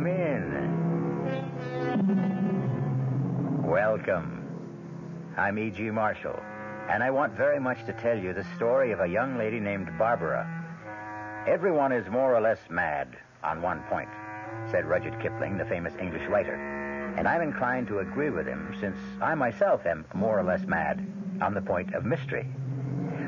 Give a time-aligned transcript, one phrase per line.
[0.00, 0.56] Come in.
[3.62, 4.48] Welcome.
[5.36, 5.90] I'm E.G.
[5.90, 6.40] Marshall,
[6.88, 9.90] and I want very much to tell you the story of a young lady named
[9.98, 10.48] Barbara.
[11.46, 14.08] Everyone is more or less mad on one point,
[14.70, 16.54] said Rudyard Kipling, the famous English writer.
[17.18, 21.06] And I'm inclined to agree with him, since I myself am more or less mad
[21.42, 22.46] on the point of mystery.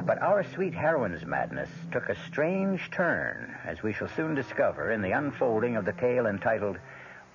[0.05, 5.01] But our sweet heroine's madness took a strange turn, as we shall soon discover in
[5.01, 6.79] the unfolding of the tale entitled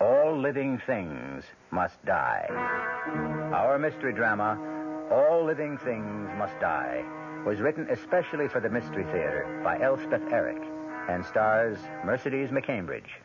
[0.02, 2.46] All Living Things Must Die.
[3.54, 4.60] Our mystery drama,
[5.10, 7.06] All Living Things Must Die,
[7.46, 10.62] was written especially for the Mystery Theater by Elspeth Eric
[11.10, 13.16] and stars Mercedes McCambridge.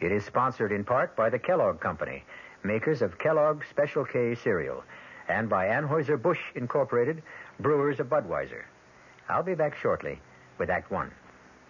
[0.00, 2.22] It is sponsored in part by the Kellogg Company,
[2.62, 4.84] makers of Kellogg Special K cereal,
[5.30, 7.22] and by Anheuser-Busch Incorporated,
[7.60, 8.64] brewers of Budweiser.
[9.28, 10.20] I'll be back shortly
[10.58, 11.10] with Act One.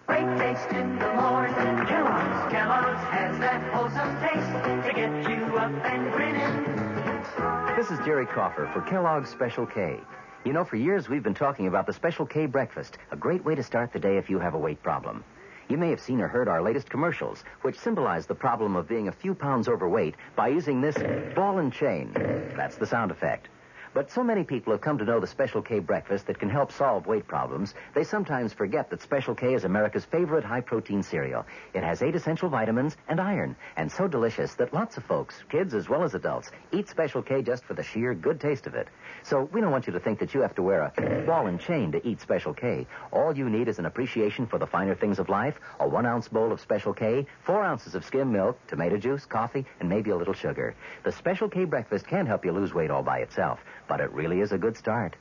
[0.07, 1.55] Great taste in the morning.
[1.87, 7.77] Kellogg's, Kellogg's has that wholesome taste to get you up and grinning.
[7.77, 10.01] This is Jerry Coffer for Kellogg's Special K.
[10.45, 13.55] You know, for years we've been talking about the Special K breakfast, a great way
[13.55, 15.23] to start the day if you have a weight problem.
[15.71, 19.07] You may have seen or heard our latest commercials, which symbolize the problem of being
[19.07, 20.97] a few pounds overweight by using this
[21.37, 22.11] ball and chain.
[22.57, 23.49] That's the sound effect.
[23.93, 26.71] But so many people have come to know the Special K breakfast that can help
[26.71, 31.45] solve weight problems, they sometimes forget that Special K is America's favorite high protein cereal.
[31.75, 35.75] It has eight essential vitamins and iron, and so delicious that lots of folks, kids
[35.75, 38.87] as well as adults, eat Special K just for the sheer good taste of it.
[39.25, 41.59] So we don't want you to think that you have to wear a ball and
[41.61, 42.87] chain to eat Special K.
[43.11, 46.29] All you need is an appreciation for the finer things of life, a one ounce
[46.29, 50.17] bowl of Special K, four ounces of skim milk, tomato juice, coffee, and maybe a
[50.17, 50.77] little sugar.
[51.03, 53.59] The Special K breakfast can help you lose weight all by itself,
[53.91, 55.17] but it really is a good start.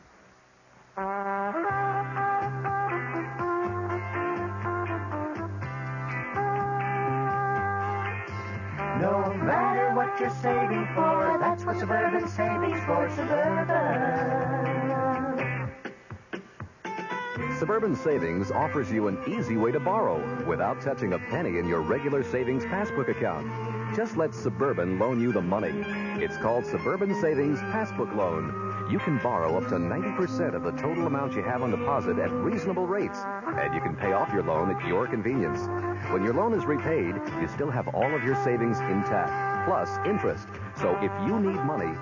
[0.95, 1.03] No
[9.41, 13.69] matter what you're saving for, that's what Suburban Savings for Suburban.
[17.57, 21.81] Suburban Savings offers you an easy way to borrow without touching a penny in your
[21.81, 23.47] regular savings passbook account.
[23.99, 25.73] Just let Suburban loan you the money.
[26.23, 28.68] It's called Suburban Savings Passbook Loan.
[28.89, 32.31] You can borrow up to 90% of the total amount you have on deposit at
[32.31, 35.67] reasonable rates, and you can pay off your loan at your convenience.
[36.11, 40.47] When your loan is repaid, you still have all of your savings intact, plus interest.
[40.81, 41.93] So if you need money,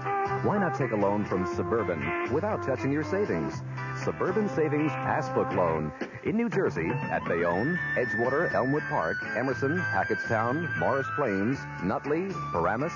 [0.48, 3.62] why not take a loan from Suburban without touching your savings?
[4.06, 5.92] Suburban Savings Passbook Loan
[6.24, 12.94] in New Jersey at Bayonne, Edgewater, Elmwood Park, Emerson, Hackettstown, Morris Plains, Nutley, Paramus,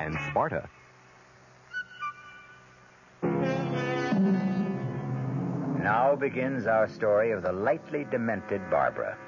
[0.00, 0.66] and Sparta.
[5.84, 9.18] Now begins our story of the lightly demented Barbara.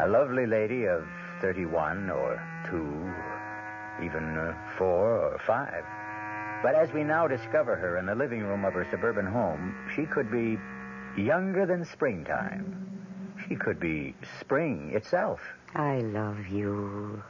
[0.00, 1.06] A lovely lady of
[1.40, 5.84] 31 or 2, even uh, 4 or 5.
[6.64, 10.06] But as we now discover her in the living room of her suburban home, she
[10.06, 10.58] could be
[11.16, 12.98] younger than springtime.
[13.48, 15.38] She could be spring itself.
[15.76, 17.22] I love you.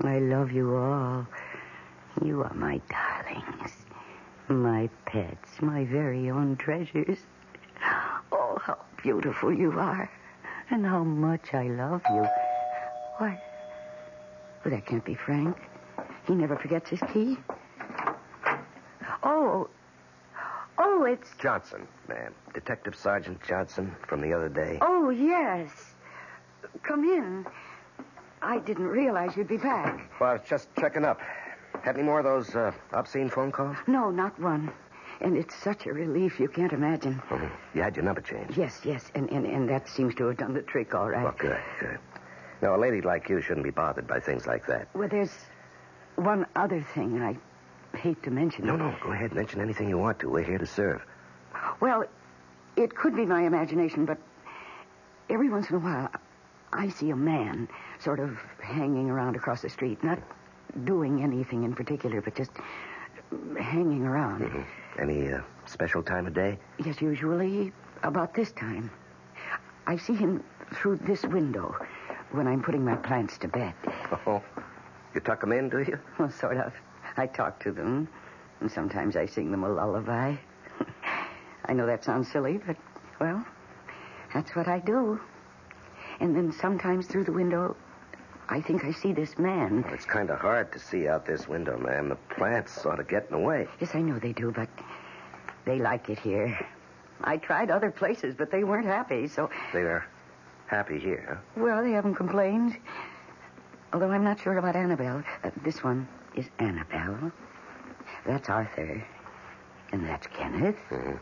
[0.00, 1.26] I love you all.
[2.24, 3.72] You are my darlings,
[4.48, 7.18] my pets, my very own treasures.
[8.32, 10.10] Oh, how beautiful you are,
[10.70, 12.24] and how much I love you.
[13.18, 13.40] Why?
[14.64, 15.56] Well, that can't be Frank.
[16.26, 17.36] He never forgets his key.
[19.22, 19.68] Oh,
[20.78, 21.30] oh, it's.
[21.40, 22.34] Johnson, ma'am.
[22.54, 24.78] Detective Sergeant Johnson from the other day.
[24.80, 25.70] Oh, yes.
[26.82, 27.46] Come in.
[28.42, 30.10] I didn't realize you'd be back.
[30.20, 31.20] Well, I was just checking up.
[31.82, 33.76] Have any more of those uh, obscene phone calls?
[33.86, 34.70] No, not one.
[35.20, 37.20] And it's such a relief you can't imagine.
[37.30, 37.50] Mhm.
[37.74, 38.56] You had your number changed.
[38.56, 41.22] Yes, yes, and, and, and that seems to have done the trick all right.
[41.24, 41.98] Well, good, good.
[42.62, 44.88] Now, a lady like you shouldn't be bothered by things like that.
[44.94, 45.34] Well, there's
[46.16, 47.36] one other thing I
[47.96, 48.66] hate to mention.
[48.66, 49.32] No, no, go ahead.
[49.34, 50.30] Mention anything you want to.
[50.30, 51.02] We're here to serve.
[51.80, 52.04] Well,
[52.76, 54.18] it could be my imagination, but
[55.30, 56.10] every once in a while,
[56.72, 57.68] I see a man
[58.00, 60.18] sort of hanging around across the street, not
[60.84, 62.50] doing anything in particular, but just
[63.58, 64.42] hanging around.
[64.42, 64.64] Mhm.
[64.98, 66.58] Any uh, special time of day?
[66.84, 67.72] Yes, usually
[68.02, 68.90] about this time.
[69.86, 70.42] I see him
[70.74, 71.74] through this window
[72.32, 73.74] when I'm putting my plants to bed.
[74.26, 74.42] Oh,
[75.14, 75.98] you tuck them in, do you?
[76.18, 76.72] Well, sort of.
[77.16, 78.08] I talk to them,
[78.60, 80.36] and sometimes I sing them a lullaby.
[81.66, 82.76] I know that sounds silly, but,
[83.20, 83.44] well,
[84.32, 85.20] that's what I do.
[86.20, 87.76] And then sometimes through the window,
[88.48, 89.82] I think I see this man.
[89.82, 92.08] Well, it's kind of hard to see out this window, ma'am.
[92.10, 93.66] The plants sort of get in the way.
[93.80, 94.68] Yes, I know they do, but
[95.64, 96.58] they like it here.
[97.22, 100.04] I tried other places, but they weren't happy, so, They are
[100.66, 102.76] happy here, well, they haven't complained.
[103.92, 105.22] Although I'm not sure about Annabelle.
[105.44, 107.30] Uh, this one is Annabelle.
[108.26, 109.04] That's Arthur.
[109.92, 110.76] And that's Kenneth.
[110.88, 110.96] huh?
[110.96, 111.18] Mhm.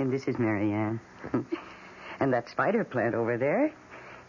[0.00, 1.00] And this is Marianne.
[2.20, 3.70] and that spider plant over there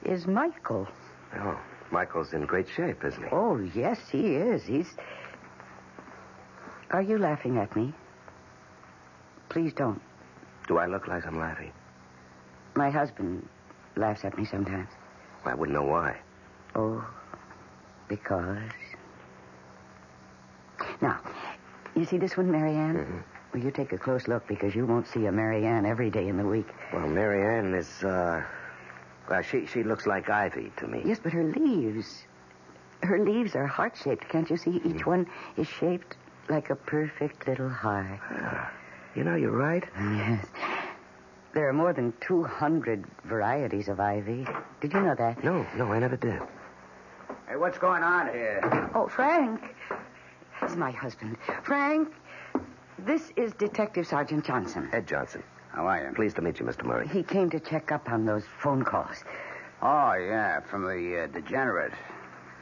[0.04, 0.88] is Michael.
[1.36, 1.60] Oh,
[1.92, 3.30] Michael's in great shape, isn't he?
[3.32, 4.64] Oh, yes, he is.
[4.64, 4.96] He's.
[6.92, 7.94] Are you laughing at me?
[9.50, 10.02] Please don't.
[10.68, 11.72] Do I look like I'm laughing?
[12.76, 13.48] My husband
[13.96, 14.90] laughs at me sometimes.
[15.46, 16.18] I wouldn't know why.
[16.76, 17.04] Oh,
[18.08, 18.72] because.
[21.02, 21.20] Now,
[21.96, 22.96] you see this one, Marianne?
[22.98, 23.24] Mhm.
[23.54, 26.38] Well, you take a close look because you won't see a Marianne every day in
[26.38, 26.68] the week.
[26.94, 28.44] Well, Marianne is, uh...
[29.30, 31.04] Well, she, she looks like ivy to me.
[31.06, 32.26] Yes, but her leaves.
[33.04, 34.28] Her leaves are heart shaped.
[34.28, 34.82] Can't you see?
[34.84, 36.18] Each one is shaped
[36.50, 38.20] like a perfect little heart.
[38.32, 38.72] Ah,
[39.16, 39.84] You know, you're right.
[39.98, 40.46] Yes.
[41.54, 44.46] There are more than 200 varieties of ivy.
[44.82, 45.44] Did you know that?
[45.44, 46.40] No, no, I never did.
[47.48, 48.92] Hey, what's going on here?
[48.94, 49.76] Oh, Frank.
[50.62, 51.38] He's my husband.
[51.64, 52.14] Frank,
[53.00, 54.90] this is Detective Sergeant Johnson.
[54.94, 55.42] Ed Johnson.
[55.80, 56.14] How are you?
[56.14, 56.84] Pleased to meet you, Mr.
[56.84, 57.08] Murray.
[57.08, 59.24] He came to check up on those phone calls.
[59.82, 61.94] Oh, yeah, from the uh, degenerate.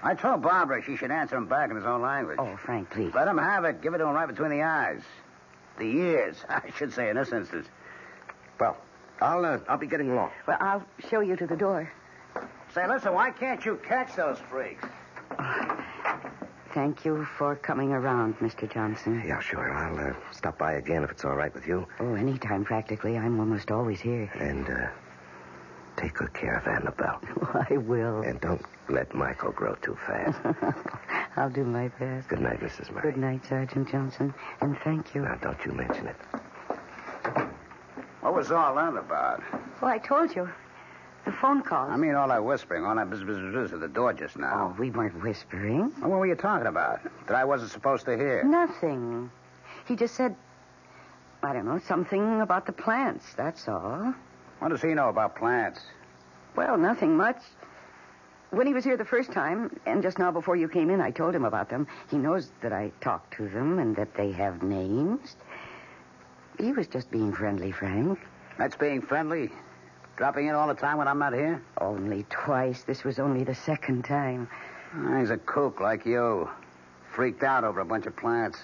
[0.04, 2.38] I told Barbara she should answer him back in his own language.
[2.38, 3.12] Oh, Frank, please.
[3.16, 3.82] Let him have it.
[3.82, 5.02] Give it to him right between the eyes.
[5.80, 7.66] The ears, I should say, in this instance.
[8.60, 8.78] Well,
[9.20, 10.30] I'll, uh, I'll be getting along.
[10.48, 11.92] Well, I'll show you to the door.
[12.76, 14.88] Say, listen, why can't you catch those freaks?
[16.78, 18.72] Thank you for coming around, Mr.
[18.72, 19.24] Johnson.
[19.26, 19.74] Yeah, sure.
[19.74, 21.88] I'll uh, stop by again if it's all right with you.
[22.00, 23.18] Oh, anytime, practically.
[23.18, 24.32] I'm almost always here.
[24.36, 24.88] And uh,
[26.00, 27.20] take good care of Annabelle.
[27.42, 28.22] Oh, I will.
[28.22, 30.40] And don't let Michael grow too fast.
[31.36, 32.28] I'll do my best.
[32.28, 32.92] Good night, Mrs.
[32.92, 33.12] Murray.
[33.12, 34.32] Good night, Sergeant Johnson.
[34.62, 35.22] And thank you.
[35.22, 36.16] Now, don't you mention it.
[38.22, 39.42] What was all that about?
[39.82, 40.48] Oh, I told you.
[41.28, 41.90] The phone call.
[41.90, 44.74] I mean, all that whispering, all that buzz, buzz, buzz at the door just now.
[44.74, 45.92] Oh, we weren't whispering.
[46.00, 47.02] Well, what were you talking about?
[47.28, 48.46] That I wasn't supposed to hear?
[48.46, 49.30] Nothing.
[49.86, 50.38] He just said,
[51.44, 54.16] I don't know, something about the plants, that's all.
[54.60, 55.82] What does he know about plants?
[56.56, 57.42] Well, nothing much.
[58.52, 61.12] When he was here the first time, and just now before you came in, I
[61.12, 61.88] told him about them.
[62.10, 65.36] He knows that I talk to them and that they have names.
[66.58, 68.18] He was just being friendly, Frank.
[68.58, 69.52] That's being friendly?
[70.18, 71.62] Dropping in all the time when I'm not here?
[71.80, 72.84] Only twice.
[72.84, 74.50] This was only the second time.
[75.20, 76.50] He's a kook like you.
[77.14, 78.58] Freaked out over a bunch of plants.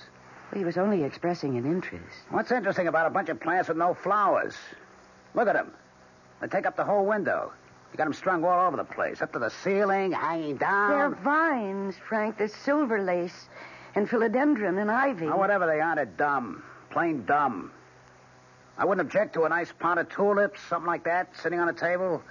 [0.55, 2.15] He was only expressing an interest.
[2.31, 4.55] What's interesting about a bunch of plants with no flowers?
[5.35, 5.71] Look at them.
[6.41, 7.53] They take up the whole window.
[7.91, 10.89] You got them strung all over the place, up to the ceiling, hanging down.
[10.89, 12.39] They're vines, Frank.
[12.39, 13.47] There's silver lace
[13.93, 15.27] and philodendron and ivy.
[15.27, 16.63] Now, whatever they are, they're dumb.
[16.89, 17.71] Plain dumb.
[18.77, 21.73] I wouldn't object to a nice pot of tulips, something like that, sitting on a
[21.73, 22.21] table.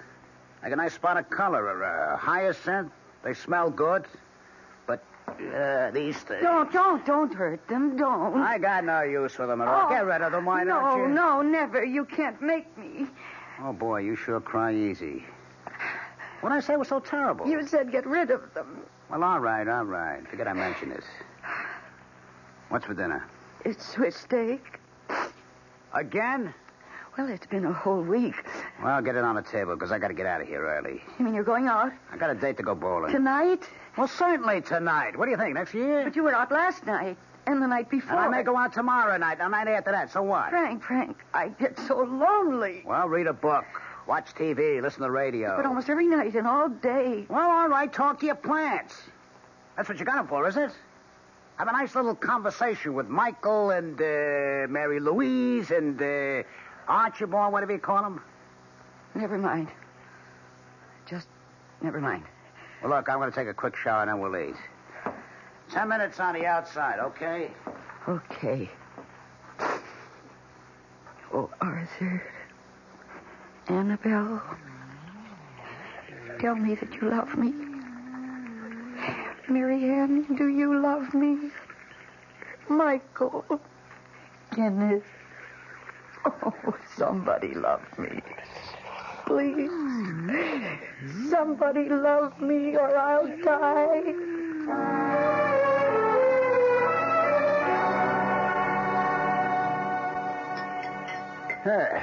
[0.62, 2.92] Like a nice spot of color or a hyacinth.
[3.24, 4.04] They smell good.
[4.86, 6.42] But uh, these things.
[6.42, 7.96] Don't, don't, don't hurt them.
[7.96, 8.38] Don't.
[8.40, 9.86] I got no use for them at all.
[9.86, 11.08] Oh, Get rid of them, why no, don't you?
[11.14, 11.84] No, never.
[11.84, 13.06] You can't make me.
[13.60, 15.24] Oh, boy, you sure cry easy.
[16.40, 17.46] What did I say was so terrible?
[17.46, 18.82] You said get rid of them.
[19.08, 20.26] Well, all right, all right.
[20.28, 21.04] Forget I mentioned it.
[22.68, 23.24] What's for dinner?
[23.64, 24.80] It's Swiss steak.
[25.94, 26.54] Again?
[27.18, 28.34] Well, it's been a whole week.
[28.82, 31.02] Well, get it on the table, because I got to get out of here early.
[31.18, 33.12] You mean you're going out I got a date to go bowling.
[33.12, 33.68] tonight?
[33.98, 35.18] Well, certainly tonight.
[35.18, 36.04] What do you think, next year?
[36.04, 38.12] But you were out last night and the night before.
[38.16, 40.10] And I may go out tomorrow night, and the night after that.
[40.10, 40.48] So what?
[40.48, 42.82] Frank, Frank, I get so lonely.
[42.86, 43.66] Well, read a book,
[44.06, 45.54] watch TV, listen to the radio.
[45.56, 47.26] But almost every night and all day.
[47.28, 48.98] Well, all right, talk to your plants.
[49.76, 50.70] That's what you got 'em for, is it?
[51.58, 56.42] Have a nice little conversation with Michael and uh, Mary Louise and uh,
[56.88, 58.20] Archibald, whatever you call him.
[59.14, 59.68] Never mind.
[61.08, 61.28] Just
[61.82, 62.24] never mind.
[62.82, 64.56] Well, look, I'm going to take a quick shower and then we'll eat.
[65.70, 67.50] Ten minutes on the outside, okay?
[68.08, 68.70] Okay.
[71.32, 72.22] Oh, Arthur.
[73.68, 74.42] Annabelle.
[76.40, 77.71] Tell me that you love me.
[79.48, 81.50] Marianne, do you love me?
[82.68, 83.44] Michael.
[84.54, 85.04] Kenneth.
[86.24, 88.20] Oh, somebody love me.
[89.26, 89.70] Please.
[91.30, 94.02] Somebody love me or I'll die.
[101.64, 102.02] Hey,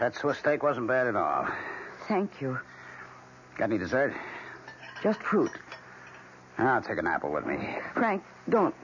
[0.00, 1.46] that Swiss steak wasn't bad at all.
[2.08, 2.58] Thank you.
[3.56, 4.12] Got any dessert?
[5.02, 5.50] Just fruit.
[6.58, 7.58] I'll take an apple with me.
[7.94, 8.74] Frank, don't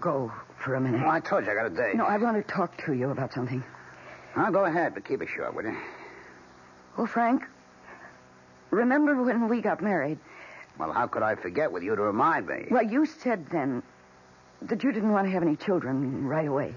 [0.00, 1.00] go for a minute.
[1.00, 1.96] Well, I told you I got a date.
[1.96, 3.62] No, I want to talk to you about something.
[4.36, 5.76] I'll go ahead, but keep it short, will you?
[6.96, 7.44] Oh, Frank,
[8.70, 10.18] remember when we got married?
[10.78, 12.66] Well, how could I forget with you to remind me?
[12.70, 13.82] Well, you said then
[14.62, 16.74] that you didn't want to have any children right away.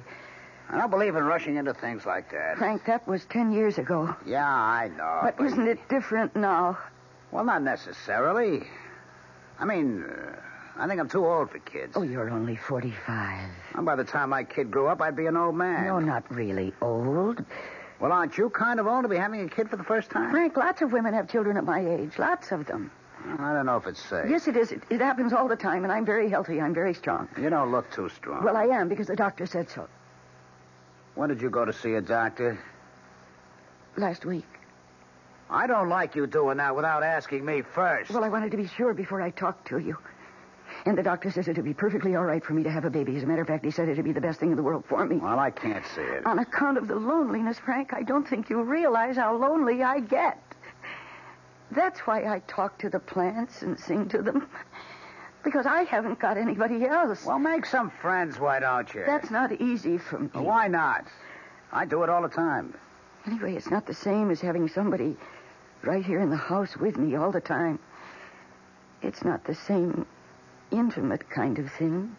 [0.69, 2.57] I don't believe in rushing into things like that.
[2.57, 4.15] Frank, that was ten years ago.
[4.25, 5.19] Yeah, I know.
[5.23, 6.77] But isn't it different now?
[7.31, 8.63] Well, not necessarily.
[9.61, 10.35] I mean, uh,
[10.75, 11.93] I think I'm too old for kids.
[11.95, 13.49] Oh, you're only 45.
[13.75, 15.85] And by the time my kid grew up, I'd be an old man.
[15.85, 17.45] You're not really old.
[17.99, 20.31] Well, aren't you kind of old to be having a kid for the first time?
[20.31, 22.17] Frank, lots of women have children at my age.
[22.17, 22.89] Lots of them.
[23.37, 24.25] I don't know if it's safe.
[24.27, 24.71] Yes, it is.
[24.71, 26.59] It, it happens all the time, and I'm very healthy.
[26.59, 27.29] I'm very strong.
[27.39, 28.43] You don't look too strong.
[28.43, 29.87] Well, I am because the doctor said so
[31.13, 32.59] When did you go to see a doctor?
[33.97, 34.45] last week.
[35.51, 38.09] I don't like you doing that without asking me first.
[38.09, 39.97] Well, I wanted to be sure before I talked to you.
[40.85, 43.17] And the doctor says it'd be perfectly all right for me to have a baby.
[43.17, 44.85] As a matter of fact, he said it'd be the best thing in the world
[44.87, 45.17] for me.
[45.17, 46.25] Well, I can't see it.
[46.25, 50.41] On account of the loneliness, Frank, I don't think you realize how lonely I get.
[51.69, 54.47] That's why I talk to the plants and sing to them.
[55.43, 57.25] Because I haven't got anybody else.
[57.25, 59.03] Well, make some friends, why don't you?
[59.05, 60.29] That's not easy for me.
[60.33, 61.05] Well, why not?
[61.73, 62.73] I do it all the time.
[63.27, 65.15] Anyway, it's not the same as having somebody
[65.83, 67.79] right here in the house with me all the time.
[69.01, 70.05] It's not the same
[70.71, 72.15] intimate kind of thing.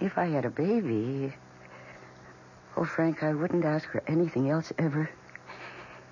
[0.00, 1.32] If I had a baby,
[2.76, 5.08] oh, Frank, I wouldn't ask for anything else ever.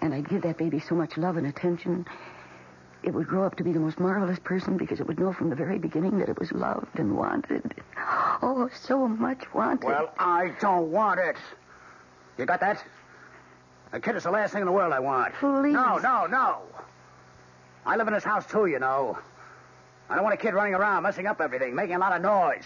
[0.00, 2.06] And I'd give that baby so much love and attention.
[3.02, 5.50] It would grow up to be the most marvelous person because it would know from
[5.50, 7.74] the very beginning that it was loved and wanted.
[8.42, 9.86] Oh, so much wanted.
[9.86, 11.36] Well, I don't want it.
[12.38, 12.82] You got that?
[13.94, 15.34] A kid is the last thing in the world I want.
[15.34, 15.72] Please.
[15.72, 16.62] No, no, no.
[17.86, 19.16] I live in this house, too, you know.
[20.10, 22.64] I don't want a kid running around, messing up everything, making a lot of noise,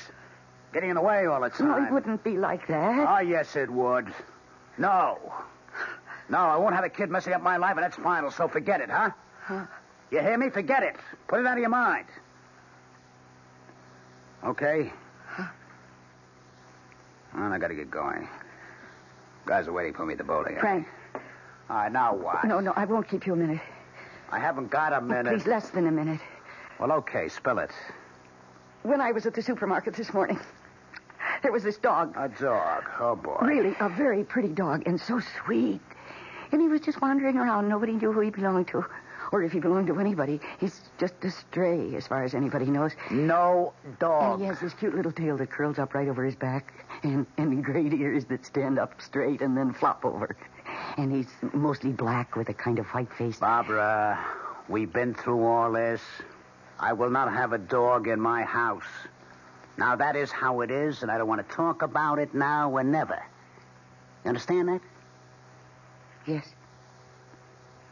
[0.73, 1.69] getting in the way all the time.
[1.69, 3.07] No, it wouldn't be like that.
[3.07, 4.07] Oh, yes, it would.
[4.79, 5.19] No.
[6.31, 8.81] No, I won't have a kid messing up my life, and that's final, so forget
[8.81, 9.11] it, huh?
[9.43, 9.67] Huh?
[10.11, 10.49] You hear me?
[10.49, 10.97] Forget it.
[11.27, 12.07] Put it out of your mind.
[14.45, 14.91] Okay?
[15.27, 15.49] Huh?
[17.35, 18.27] Well, I gotta get going.
[19.49, 20.53] Guys are waiting for me at the bowling.
[20.53, 20.61] alley.
[20.61, 20.87] Frank.
[21.71, 22.45] All right, now what?
[22.45, 23.61] No, no, I won't keep you a minute.
[24.31, 25.33] I haven't got a Oh, minute.
[25.39, 26.21] please, less than a minute.
[26.79, 27.71] Well, okay, spill it.
[28.83, 30.39] When I was at the supermarket this morning,
[31.43, 32.15] there was this dog.
[32.19, 32.85] A dog.
[33.01, 33.39] Oh, boy.
[33.41, 35.81] Really, a very pretty dog, and so sweet.
[36.53, 37.69] And he was just wandering around.
[37.71, 38.85] Nobody knew who he belonged to,
[39.33, 40.41] or if he belonged to anybody.
[40.61, 42.93] He's just a stray, as far as anybody knows.
[43.11, 44.35] No dog.
[44.35, 47.27] And he has this cute little tail that curls up right over his back, and,
[47.37, 50.37] and great ears that stand up straight and then flop over.
[50.97, 53.39] And he's mostly black with a kind of white face.
[53.39, 54.19] Barbara,
[54.69, 56.03] we've been through all this.
[56.79, 58.85] I will not have a dog in my house.
[59.77, 62.71] Now, that is how it is, and I don't want to talk about it now
[62.71, 63.23] or never.
[64.25, 64.81] You understand that?
[66.27, 66.47] Yes.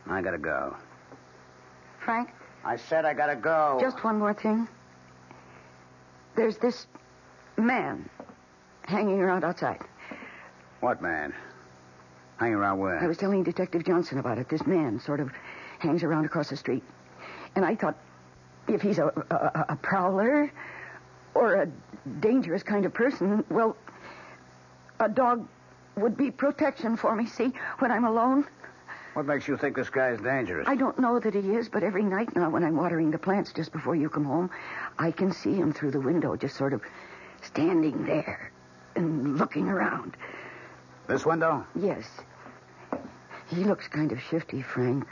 [0.08, 0.76] I gotta go.
[2.06, 2.30] Frank,
[2.64, 3.78] I said I gotta go.
[3.80, 4.68] just one more thing.
[6.36, 6.86] There's this
[7.56, 8.08] man
[8.82, 9.80] hanging around outside.
[10.78, 11.34] What man?
[12.36, 13.02] Hanging around where?
[13.02, 14.48] I was telling Detective Johnson about it.
[14.48, 15.32] This man sort of
[15.80, 16.84] hangs around across the street.
[17.56, 17.98] And I thought
[18.68, 20.52] if he's a, a, a prowler
[21.34, 21.66] or a
[22.20, 23.76] dangerous kind of person, well,
[25.00, 25.48] a dog
[25.96, 28.46] would be protection for me, see, when I'm alone.
[29.16, 30.68] What makes you think this guy's dangerous?
[30.68, 33.50] I don't know that he is, but every night now when I'm watering the plants
[33.50, 34.50] just before you come home,
[34.98, 36.82] I can see him through the window, just sort of
[37.40, 38.52] standing there
[38.94, 40.18] and looking around.
[41.08, 41.66] This window?
[41.74, 42.04] Yes.
[43.46, 45.06] He looks kind of shifty, Frank.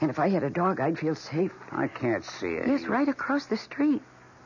[0.00, 1.52] And if I had a dog, I'd feel safe.
[1.72, 2.66] I can't see it.
[2.66, 4.00] Yes, right across the street.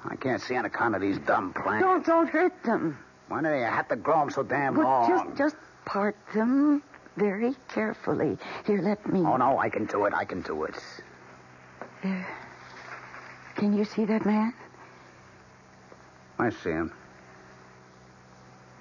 [0.04, 1.84] I can't see on account of these dumb plants.
[1.84, 2.98] Don't, don't hurt them.
[3.28, 5.08] Why do they have to grow them so damn But long?
[5.08, 6.82] just, just part them
[7.16, 8.38] very carefully.
[8.66, 9.20] Here, let me.
[9.20, 10.14] Oh, no, I can do it.
[10.14, 10.74] I can do it.
[12.02, 12.26] There.
[13.56, 14.54] Can you see that man?
[16.38, 16.92] I see him.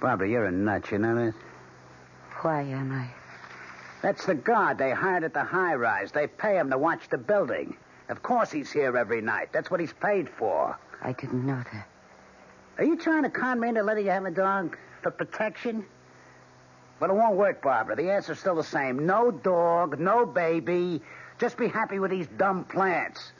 [0.00, 1.34] Barbara, you're a nut, you know that?
[2.40, 3.10] Why am I?
[4.02, 6.10] That's the guard they hired at the high rise.
[6.10, 7.76] They pay him to watch the building.
[8.08, 9.50] Of course he's here every night.
[9.52, 10.78] That's what he's paid for.
[11.02, 11.86] I didn't know that.
[12.78, 15.84] Are you trying to con me into letting you have a dog for protection?
[17.00, 17.96] But it won't work, Barbara.
[17.96, 19.06] The answer's still the same.
[19.06, 21.00] No dog, no baby.
[21.38, 23.32] Just be happy with these dumb plants.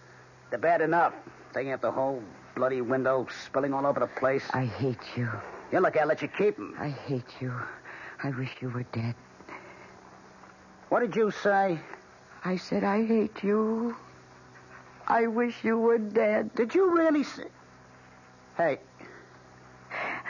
[0.48, 1.12] They're bad enough.
[1.52, 2.22] Taking up the whole
[2.56, 4.44] bloody window, spilling all over the place.
[4.54, 5.28] I hate you.
[5.70, 6.74] Yeah, look, I'll let you keep them.
[6.80, 7.52] I hate you.
[8.24, 9.14] I wish you were dead.
[10.88, 11.78] What did you say?
[12.44, 13.94] I said I hate you.
[15.06, 16.54] I wish you were dead.
[16.54, 17.48] Did you really say?
[18.56, 18.78] Hey.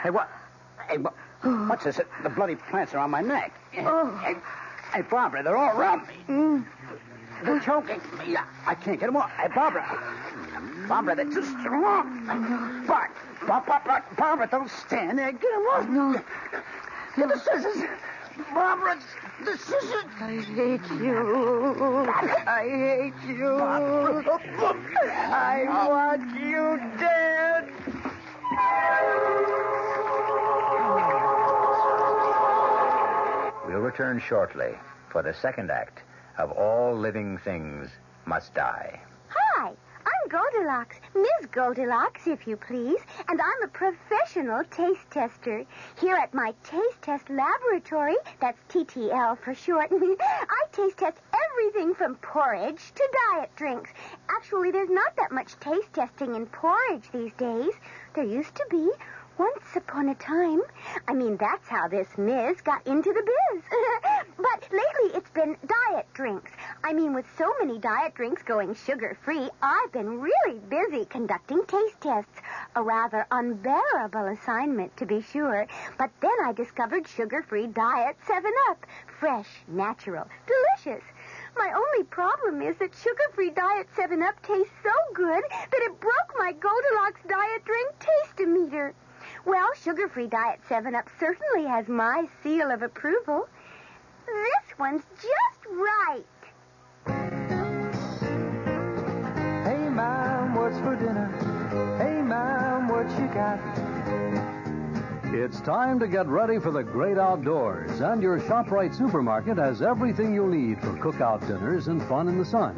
[0.03, 0.29] Hey, what?
[0.89, 1.13] Hey, what?
[1.43, 1.99] What's this?
[2.23, 3.51] The bloody plants are on my neck.
[3.79, 4.15] Oh.
[4.17, 4.35] Hey,
[4.93, 6.13] hey, Barbara, they're all around me.
[6.27, 6.63] Mm.
[7.43, 8.37] They're choking me.
[8.67, 9.31] I, can't get them off.
[9.31, 9.83] Hey, Barbara.
[10.87, 12.23] Barbara, they're too strong.
[12.85, 13.09] Bar-
[13.47, 15.31] Bar- Bar- Bar- Barbara, don't stand there.
[15.31, 15.89] Get them off.
[15.89, 16.13] No.
[17.17, 17.83] Get the scissors.
[18.53, 18.99] Barbara,
[19.43, 20.05] the scissors.
[20.19, 22.05] I hate you.
[22.45, 23.59] I hate you.
[25.33, 27.71] I want you dead.
[33.81, 34.77] Return shortly
[35.09, 36.03] for the second act
[36.37, 37.89] of All Living Things
[38.25, 39.01] Must Die.
[39.29, 41.47] Hi, I'm Goldilocks, Ms.
[41.51, 45.65] Goldilocks, if you please, and I'm a professional taste tester.
[45.99, 51.17] Here at my Taste Test Laboratory, that's TTL for short, I taste test
[51.51, 53.89] everything from porridge to diet drinks.
[54.29, 57.73] Actually, there's not that much taste testing in porridge these days.
[58.13, 58.91] There used to be.
[59.41, 60.61] Once upon a time.
[61.07, 62.61] I mean, that's how this Ms.
[62.61, 63.63] got into the biz.
[64.37, 66.51] but lately it's been diet drinks.
[66.83, 71.65] I mean, with so many diet drinks going sugar free, I've been really busy conducting
[71.65, 72.39] taste tests.
[72.75, 75.65] A rather unbearable assignment, to be sure.
[75.97, 78.85] But then I discovered sugar free diet 7 Up.
[79.19, 81.03] Fresh, natural, delicious.
[81.57, 86.53] My only problem is that sugar-free Diet 7-Up tastes so good that it broke my
[86.53, 88.93] Goldilocks diet drink taste-o-meter.
[89.45, 93.49] Well, sugar-free Diet 7-Up certainly has my seal of approval.
[94.27, 96.23] This one's just right.
[99.65, 101.27] Hey, ma'am, what's for dinner?
[101.97, 103.59] Hey, ma'am, what you got?
[105.33, 110.35] It's time to get ready for the great outdoors, and your ShopRite supermarket has everything
[110.35, 112.75] you'll need for cookout dinners and fun in the sun.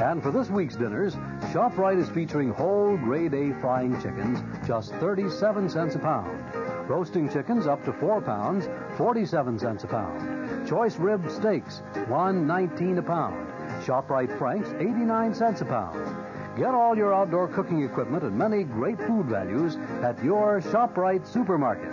[0.00, 1.14] And for this week's dinners,
[1.52, 6.88] ShopRite is featuring whole grade A frying chickens, just 37 cents a pound.
[6.88, 10.66] Roasting chickens up to 4 pounds, 47 cents a pound.
[10.66, 13.46] Choice rib steaks, one nineteen a pound.
[13.84, 16.16] ShopRite Franks, 89 cents a pound.
[16.56, 21.92] Get all your outdoor cooking equipment and many great food values at your ShopRite supermarket.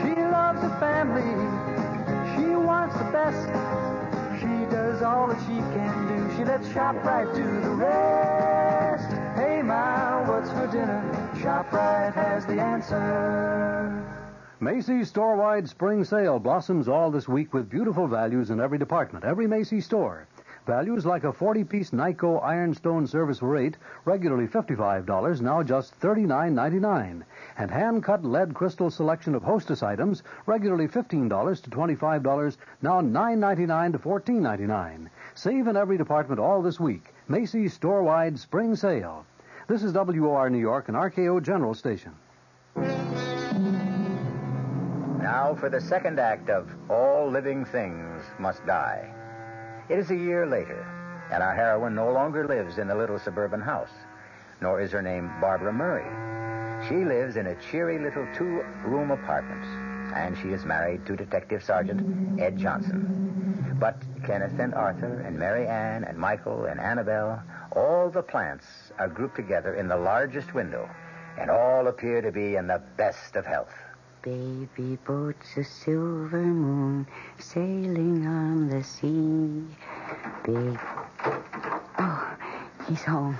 [0.00, 1.22] She loves the family.
[2.34, 3.48] She wants the best.
[4.40, 6.01] She does all that she can.
[6.36, 9.10] She lets ShopRite do the rest.
[9.36, 11.30] Hey, Ma, what's for dinner?
[11.34, 14.02] ShopRite has the answer.
[14.60, 19.46] Macy's store-wide spring sale blossoms all this week with beautiful values in every department, every
[19.46, 20.26] Macy's store.
[20.66, 27.22] Values like a 40-piece Nyco ironstone service eight, regularly $55, now just $39.99.
[27.58, 33.98] And hand-cut lead crystal selection of hostess items, regularly $15 to $25, now $9.99 to
[33.98, 35.08] $14.99.
[35.34, 37.06] Save in every department all this week.
[37.26, 39.24] Macy's store-wide spring sale.
[39.66, 42.12] This is WOR New York and RKO General Station.
[45.22, 49.14] Now for the second act of All Living Things Must Die.
[49.88, 50.86] It is a year later,
[51.32, 53.92] and our heroine no longer lives in the little suburban house,
[54.60, 56.06] nor is her name Barbara Murray.
[56.88, 59.64] She lives in a cheery little two room apartment,
[60.14, 63.76] and she is married to Detective Sergeant Ed Johnson.
[63.78, 67.42] But Kenneth and Arthur and Marianne and Michael and Annabelle,
[67.74, 68.66] all the plants
[68.98, 70.88] are grouped together in the largest window,
[71.38, 73.74] and all appear to be in the best of health.
[74.22, 77.06] Baby boat's a silver moon
[77.38, 79.64] sailing on the sea.
[80.44, 80.78] Big.
[81.98, 82.36] Oh,
[82.88, 83.36] he's home.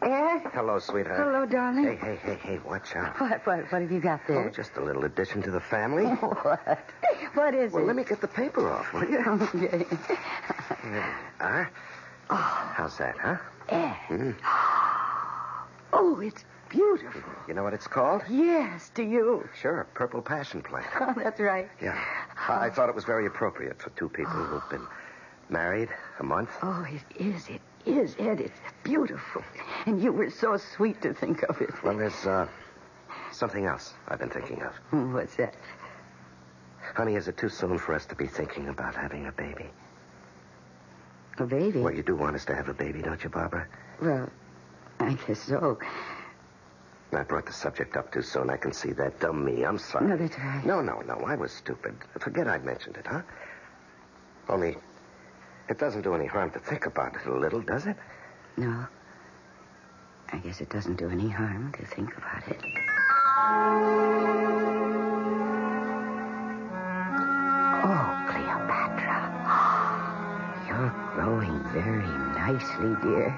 [0.00, 0.42] Ed?
[0.52, 1.18] Hello, sweetheart.
[1.18, 1.84] Hello, darling.
[1.84, 3.18] Hey, hey, hey, hey, watch out.
[3.20, 4.48] What, what, what have you got there?
[4.48, 6.04] Oh, just a little addition to the family.
[6.44, 6.78] What?
[7.34, 7.86] What is well, it?
[7.86, 9.18] Well, let me get the paper off, will you?
[9.18, 9.86] Okay.
[11.40, 11.64] Huh?
[12.28, 13.36] How's that, huh?
[14.08, 14.30] Hmm.
[15.92, 17.22] Oh, it's beautiful.
[17.46, 18.22] You know what it's called?
[18.30, 19.48] Yes, do you?
[19.60, 20.86] Sure, purple passion plant.
[21.00, 21.68] Oh, that's right.
[21.82, 21.98] Yeah.
[22.48, 24.86] I I thought it was very appropriate for two people who've been
[25.48, 25.88] married
[26.20, 26.50] a month.
[26.62, 27.48] Oh, it is.
[27.48, 28.40] It is, Ed.
[28.40, 29.42] It's beautiful.
[29.86, 31.70] And you were so sweet to think of it.
[31.82, 32.48] Well, there's uh,
[33.32, 34.74] something else I've been thinking of.
[35.12, 35.54] What's that?
[36.94, 39.70] Honey, is it too soon for us to be thinking about having a baby?
[41.38, 41.80] A baby?
[41.80, 43.66] Well, you do want us to have a baby, don't you, Barbara?
[44.00, 44.28] Well,
[45.00, 45.78] I guess so.
[47.12, 48.50] I brought the subject up too soon.
[48.50, 49.20] I can see that.
[49.20, 49.64] Dumb me.
[49.64, 50.06] I'm sorry.
[50.06, 50.64] No, that's right.
[50.64, 51.14] No, no, no.
[51.26, 51.94] I was stupid.
[52.18, 53.22] Forget I mentioned it, huh?
[54.48, 54.76] Only,
[55.68, 57.96] it doesn't do any harm to think about it a little, does it?
[58.56, 58.86] No.
[60.32, 64.43] I guess it doesn't do any harm to think about it.
[71.74, 72.06] Very
[72.38, 73.34] nicely, dear.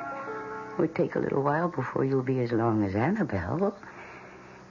[0.71, 3.75] It would take a little while before you'll be as long as Annabelle.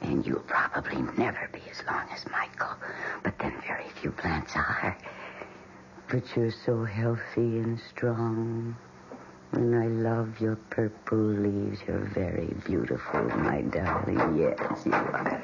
[0.02, 2.76] And you'll probably never be as long as Michael.
[3.24, 4.96] But then very few plants are.
[6.10, 8.76] But you're so healthy and strong.
[9.54, 11.80] And I love your purple leaves.
[11.88, 14.38] You're very beautiful, my darling.
[14.38, 15.42] Yes, you are.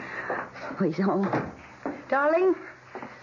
[0.79, 1.51] Oh, he's home.
[2.07, 2.53] Darling?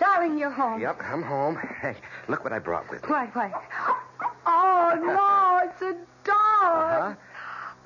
[0.01, 0.81] Darling, you're home.
[0.81, 1.57] Yep, I'm home.
[1.81, 1.95] Hey,
[2.29, 3.09] look what I brought with me.
[3.09, 3.53] Why, why?
[5.11, 5.93] Oh, no, it's a
[6.25, 7.13] dog.
[7.13, 7.15] Uh-huh.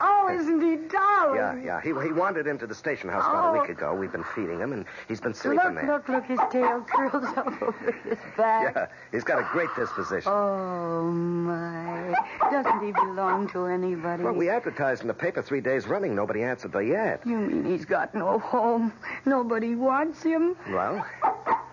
[0.04, 1.36] Oh, isn't he darling?
[1.36, 1.80] Yeah, yeah.
[1.80, 3.60] He, he wandered into the station house about a Oh.
[3.60, 3.94] week ago.
[3.94, 5.86] We've been feeding him, and he's been sleeping Look, there.
[5.86, 8.74] look, look, his tail curls up over his back.
[8.74, 10.32] Yeah, he's got a great disposition.
[10.32, 12.14] Oh, my.
[12.50, 14.24] Doesn't he belong to anybody?
[14.24, 16.16] Well, we advertised in the paper three days running.
[16.16, 17.20] Nobody answered the ad.
[17.24, 18.92] You mean he's got no home?
[19.24, 20.56] Nobody wants him?
[20.70, 21.06] Well,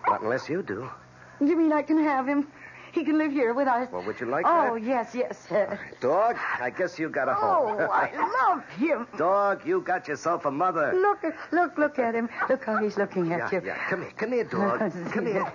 [0.06, 0.88] not unless you do.
[1.40, 2.46] You mean I can have him?
[3.00, 3.88] He can live here with us?
[3.92, 4.50] Well, would you like to?
[4.50, 4.82] Oh, that?
[4.82, 5.50] yes, yes.
[5.50, 7.76] Uh, Dog, I guess you got a home.
[7.78, 8.10] oh, I
[8.50, 9.06] love him.
[9.16, 10.92] Dog, you got yourself a mother.
[10.94, 11.22] Look,
[11.52, 12.28] look, look at him.
[12.48, 13.66] Look how he's looking at Yeah, you.
[13.66, 13.88] yeah.
[13.88, 14.78] Come here, come here, dog.
[15.12, 15.52] Come here.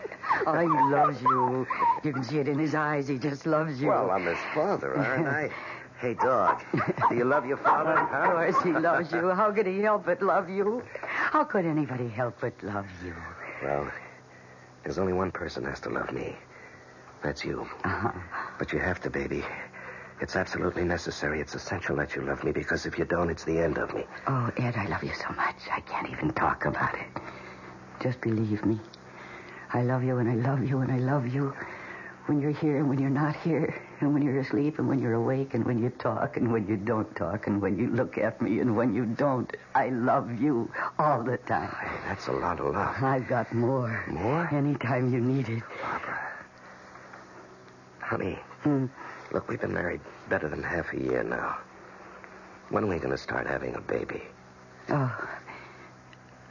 [0.47, 1.67] Oh, he loves you.
[2.03, 3.07] You can see it in his eyes.
[3.07, 3.89] He just loves you.
[3.89, 5.49] Well, I'm his father, aren't I?
[5.99, 6.61] Hey, dog,
[7.09, 7.93] do you love your father?
[7.97, 8.09] Of
[8.53, 9.29] course he loves you.
[9.31, 10.83] How could he help but love you?
[11.01, 13.15] How could anybody help but love you?
[13.63, 13.89] Well,
[14.83, 16.35] there's only one person has to love me.
[17.25, 17.67] That's you.
[17.83, 18.11] Uh-huh.
[18.59, 19.43] But you have to, baby.
[20.21, 21.41] It's absolutely necessary.
[21.41, 24.03] It's essential that you love me because if you don't, it's the end of me.
[24.27, 25.55] Oh, Ed, I love you so much.
[25.71, 27.07] I can't even talk about it.
[27.99, 28.79] Just believe me.
[29.73, 31.51] I love you and I love you and I love you.
[32.27, 35.13] When you're here and when you're not here, and when you're asleep and when you're
[35.13, 38.39] awake, and when you talk and when you don't talk, and when you look at
[38.39, 39.51] me and when you don't.
[39.73, 41.75] I love you all the time.
[41.81, 43.01] Hey, that's a lot of love.
[43.01, 44.05] I've got more.
[44.09, 44.47] More?
[44.51, 45.63] Anytime you need it.
[45.81, 46.14] Barbara.
[48.05, 48.85] Honey, Hmm.
[49.31, 51.57] look, we've been married better than half a year now.
[52.69, 54.23] When are we going to start having a baby?
[54.89, 55.11] Oh,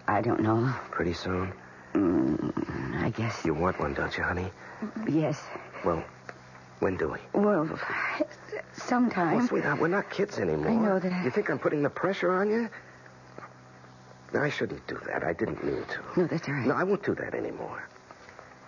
[0.09, 0.73] I don't know.
[0.90, 1.53] Pretty soon?
[1.95, 3.45] Mm, I guess.
[3.45, 4.51] You want one, don't you, honey?
[5.07, 5.40] Yes.
[5.85, 6.03] Well,
[6.81, 7.19] when do we?
[7.40, 7.69] Well,
[8.73, 9.37] sometime.
[9.37, 10.73] Well, sweetheart, we're not kids anymore.
[10.73, 12.69] I know that I- You think I'm putting the pressure on you?
[14.37, 15.23] I shouldn't do that.
[15.23, 16.21] I didn't mean to.
[16.21, 16.67] No, that's all right.
[16.67, 17.85] No, I won't do that anymore.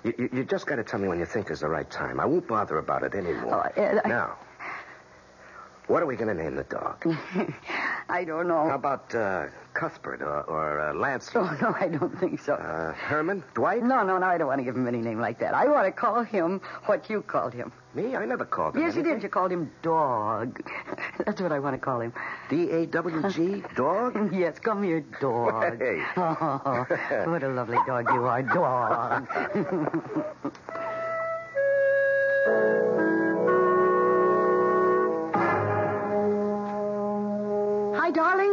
[0.04, 2.20] You, you, you just got to tell me when you think is the right time.
[2.20, 3.70] I won't bother about it anymore.
[3.76, 4.36] Oh, I- Now,
[5.88, 7.04] what are we going to name the dog?
[8.08, 8.68] I don't know.
[8.68, 11.58] How about uh, Cuthbert or, or uh, Lancelot?
[11.62, 12.54] Oh, no, I don't think so.
[12.54, 13.42] Uh, Herman?
[13.54, 13.82] Dwight?
[13.82, 15.54] No, no, no, I don't want to give him any name like that.
[15.54, 17.72] I want to call him what you called him.
[17.94, 18.14] Me?
[18.14, 19.22] I never called him Yes, you did.
[19.22, 20.60] You called him Dog.
[21.24, 22.12] That's what I want to call him.
[22.50, 23.62] D-A-W-G?
[23.76, 24.34] Dog?
[24.34, 25.78] yes, come here, Dog.
[25.78, 26.02] Hey.
[26.16, 26.86] Oh,
[27.26, 29.26] what a lovely dog you are, Dog.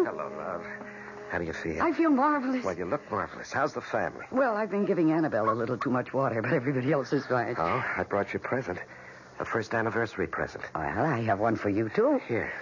[0.06, 0.66] Hello, love.
[1.30, 1.82] How do you feel?
[1.82, 2.63] I feel marvelous.
[2.63, 3.52] Well, you look marvelous.
[3.52, 4.26] How's the family?
[4.32, 7.56] Well, I've been giving Annabelle a little too much water, but everybody else is fine.
[7.58, 8.80] Oh, I brought you a present.
[9.39, 10.63] A first anniversary present.
[10.76, 12.20] Well, I have one for you, too.
[12.28, 12.54] Here.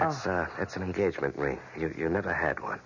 [0.00, 1.58] It's, uh, that's an engagement ring.
[1.78, 2.80] You, you never had one.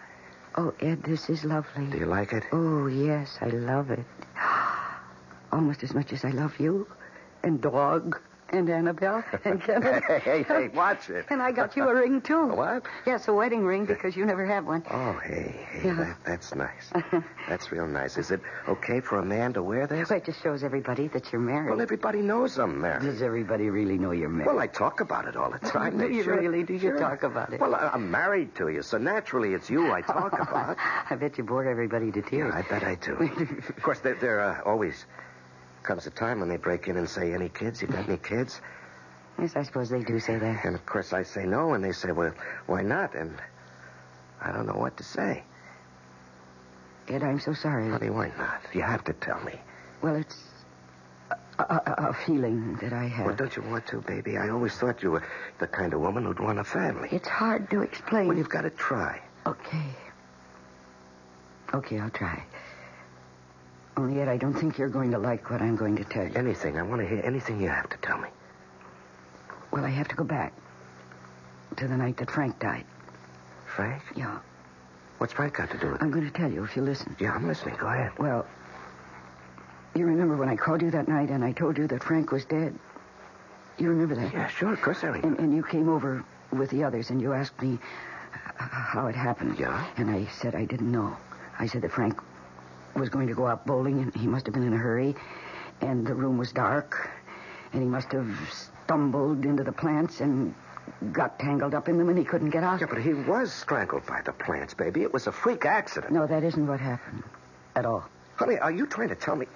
[0.55, 1.87] Oh, Ed, this is lovely.
[1.87, 2.45] Do you like it?
[2.53, 4.05] Oh, yes, I love it.
[5.53, 6.87] Almost as much as I love you,
[7.43, 8.21] and Dog,
[8.53, 10.05] and Annabelle, and Kenneth.
[10.05, 11.27] Hey, hey, hey, watch it.
[11.31, 12.47] And I got you a ring, too.
[12.63, 12.85] What?
[13.07, 14.85] Yes, a wedding ring, because you never have one.
[14.91, 15.95] Oh, hey, hey, Yeah.
[15.95, 16.93] that, that's nice.
[17.49, 18.19] that's real nice.
[18.19, 20.11] Is it okay for a man to wear this?
[20.11, 21.71] Well, it just shows everybody that you're married.
[21.71, 23.03] Well, everybody knows I'm married.
[23.05, 24.47] Does everybody really know you're married?
[24.49, 25.99] Well, I talk about it all the time.
[25.99, 26.63] Do you sure- really?
[26.63, 26.99] Do you sure.
[26.99, 27.61] talk about it?
[27.61, 30.77] Well, I, I'm married to you, so naturally it's you I talk about.
[31.11, 32.55] I bet you bore everybody to Yeah, tears.
[32.55, 33.15] I bet I do.
[33.15, 35.07] of course, there, there uh, always
[35.83, 37.83] comes a time when they break in and say, "Any kids?
[37.83, 38.61] You got any kids?"
[39.39, 40.65] Yes, I suppose they do say that.
[40.65, 42.33] And of course, I say no, and they say, "Well,
[42.67, 43.41] why not?" And
[44.41, 45.43] I don't know what to say.
[47.09, 47.91] Ed, I'm so sorry.
[47.91, 48.61] Honey, why not?
[48.73, 49.55] You have to tell me.
[50.03, 50.37] Well, it's
[51.59, 53.27] a, a, a feeling that I have.
[53.27, 54.37] Well, don't you want to, baby?
[54.39, 55.25] I always thought you were
[55.59, 57.09] the kind of woman who'd want a family.
[57.11, 58.29] It's hard to explain.
[58.29, 59.21] Well, you've got to try.
[59.47, 59.91] Okay.
[61.75, 62.43] Okay, I'll try.
[63.97, 66.33] Only yet I don't think you're going to like what I'm going to tell you.
[66.35, 66.79] Anything.
[66.79, 68.29] I want to hear anything you have to tell me.
[69.71, 70.53] Well, I have to go back
[71.77, 72.85] to the night that Frank died.
[73.67, 74.03] Frank?
[74.17, 74.39] Yeah.
[75.19, 76.03] What's Frank got to do with it?
[76.03, 77.17] I'm going to tell you if you listen.
[77.19, 77.77] Yeah, I'm listening.
[77.77, 78.13] Go ahead.
[78.19, 78.47] Well,
[79.95, 82.45] you remember when I called you that night and I told you that Frank was
[82.45, 82.75] dead?
[83.79, 84.33] You remember that?
[84.33, 84.73] Yeah, sure.
[84.73, 85.29] Of course I remember.
[85.29, 87.79] And, and you came over with the others and you asked me
[88.57, 89.59] how it happened.
[89.59, 89.87] Yeah?
[89.97, 91.17] And I said I didn't know.
[91.59, 92.19] I said that Frank
[92.95, 95.15] was going to go out bowling and he must have been in a hurry.
[95.81, 97.11] And the room was dark.
[97.73, 98.29] And he must have
[98.85, 100.55] stumbled into the plants and
[101.13, 102.81] got tangled up in them and he couldn't get out.
[102.81, 105.03] Yeah, but he was strangled by the plants, baby.
[105.03, 106.13] It was a freak accident.
[106.13, 107.23] No, that isn't what happened
[107.75, 108.05] at all.
[108.37, 109.47] Honey, are you trying to tell me?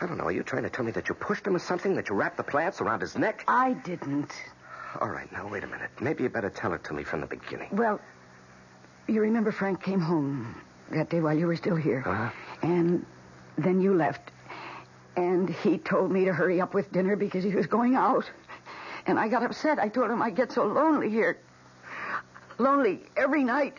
[0.00, 0.24] I don't know.
[0.24, 1.94] Are you trying to tell me that you pushed him or something?
[1.94, 3.44] That you wrapped the plants around his neck?
[3.48, 4.32] I didn't.
[5.00, 5.90] All right, now wait a minute.
[6.00, 7.68] Maybe you better tell it to me from the beginning.
[7.72, 8.00] Well,
[9.08, 10.60] you remember Frank came home
[10.90, 12.02] that day while you were still here.
[12.06, 12.30] Uh-huh.
[12.62, 13.04] And
[13.58, 14.30] then you left.
[15.16, 18.30] And he told me to hurry up with dinner because he was going out.
[19.06, 19.78] And I got upset.
[19.78, 21.38] I told him I get so lonely here.
[22.58, 23.78] Lonely every night.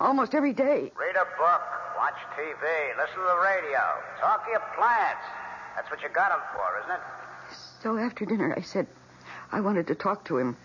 [0.00, 0.92] Almost every day.
[0.96, 1.62] Read a book,
[1.96, 3.78] watch TV, listen to the radio,
[4.20, 5.22] talk to your plants.
[5.76, 7.00] That's what you got got 'em for, isn't it?
[7.80, 8.88] So after dinner, I said
[9.52, 10.56] I wanted to talk to him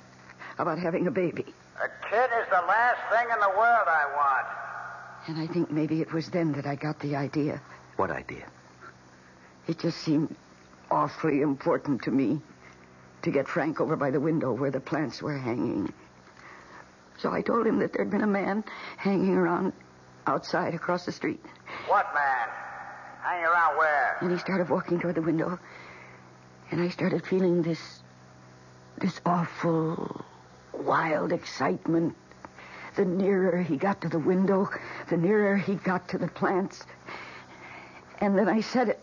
[0.57, 1.53] about having a baby.
[1.81, 4.62] A kid is the last thing in the world I want.
[5.27, 7.61] And I think maybe it was then that I got the idea.
[7.95, 8.45] What idea?
[9.67, 10.35] It just seemed
[10.91, 12.41] awfully important to me
[13.21, 15.93] to get Frank over by the window where the plants were hanging.
[17.19, 18.65] So I told him that there'd been a man
[18.97, 19.73] hanging around
[20.27, 21.43] outside across the street.
[21.87, 22.49] What man?
[23.21, 24.17] Hanging around where?
[24.19, 25.57] And he started walking toward the window.
[26.71, 28.01] And I started feeling this
[28.99, 30.23] this awful
[30.73, 32.15] wild excitement.
[32.95, 34.69] The nearer he got to the window,
[35.09, 36.83] the nearer he got to the plants.
[38.19, 38.99] And then I said it.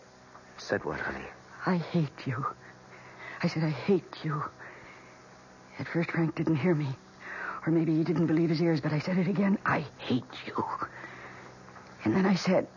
[0.57, 1.25] Said what, honey?
[1.65, 2.45] I hate you.
[3.43, 4.43] I said, I hate you.
[5.79, 6.87] At first, Frank didn't hear me.
[7.65, 9.57] Or maybe he didn't believe his ears, but I said it again.
[9.65, 10.63] I hate you.
[12.03, 12.67] And then I said,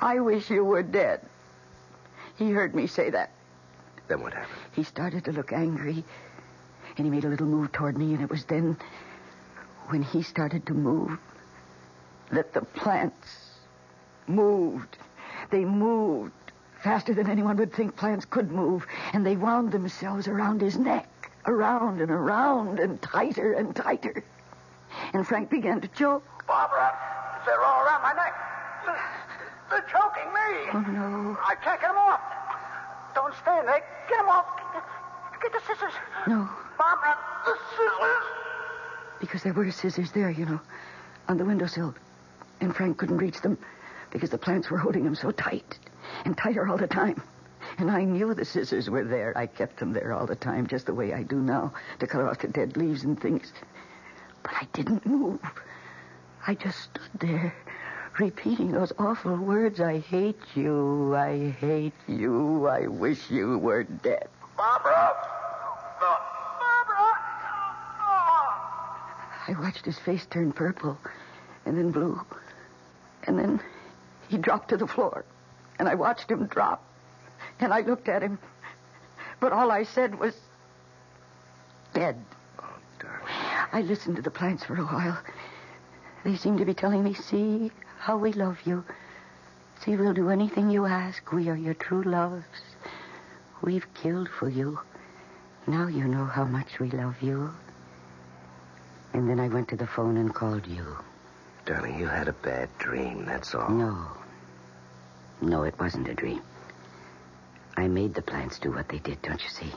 [0.00, 1.20] I wish you were dead.
[2.36, 3.30] He heard me say that.
[4.06, 4.58] Then what happened?
[4.74, 6.04] He started to look angry,
[6.96, 8.76] and he made a little move toward me, and it was then,
[9.88, 11.18] when he started to move,
[12.30, 13.58] that the plants
[14.26, 14.98] moved.
[15.50, 16.32] They moved
[16.82, 21.08] faster than anyone would think plants could move, and they wound themselves around his neck,
[21.46, 24.22] around and around, and tighter and tighter.
[25.12, 26.24] And Frank began to choke.
[26.46, 26.94] Barbara,
[27.44, 28.34] they're all around my neck.
[29.70, 30.70] They're choking me.
[30.72, 31.38] Oh, no.
[31.44, 32.20] I can't get them off.
[33.14, 33.82] Don't stand there.
[34.08, 34.46] Get them off.
[35.42, 35.92] Get the scissors.
[36.26, 36.48] No,
[36.78, 38.37] Barbara, the scissors.
[39.20, 40.60] Because there were scissors there, you know,
[41.28, 41.94] on the windowsill.
[42.60, 43.58] And Frank couldn't reach them
[44.10, 45.78] because the plants were holding him so tight
[46.24, 47.22] and tighter all the time.
[47.78, 49.36] And I knew the scissors were there.
[49.36, 52.22] I kept them there all the time, just the way I do now, to cut
[52.22, 53.52] off the dead leaves and things.
[54.42, 55.40] But I didn't move.
[56.46, 57.54] I just stood there,
[58.18, 64.28] repeating those awful words I hate you, I hate you, I wish you were dead.
[64.56, 65.37] Barbara.
[69.48, 70.98] I watched his face turn purple
[71.64, 72.20] and then blue.
[73.24, 73.60] And then
[74.28, 75.24] he dropped to the floor.
[75.78, 76.84] And I watched him drop.
[77.58, 78.38] And I looked at him.
[79.40, 80.34] But all I said was,
[81.94, 82.22] dead.
[82.58, 82.74] Oh,
[83.72, 85.18] I listened to the plants for a while.
[86.24, 88.84] They seemed to be telling me, see how we love you.
[89.80, 91.32] See, we'll do anything you ask.
[91.32, 92.44] We are your true loves.
[93.62, 94.80] We've killed for you.
[95.66, 97.54] Now you know how much we love you.
[99.18, 100.96] And then I went to the phone and called you.
[101.66, 103.68] Darling, you had a bad dream, that's all.
[103.68, 104.06] No.
[105.42, 106.40] No, it wasn't a dream.
[107.76, 109.72] I made the plants do what they did, don't you see?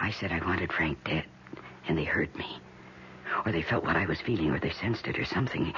[0.00, 1.24] I said I wanted Frank dead,
[1.86, 2.56] and they heard me.
[3.44, 5.74] Or they felt what I was feeling, or they sensed it, or something.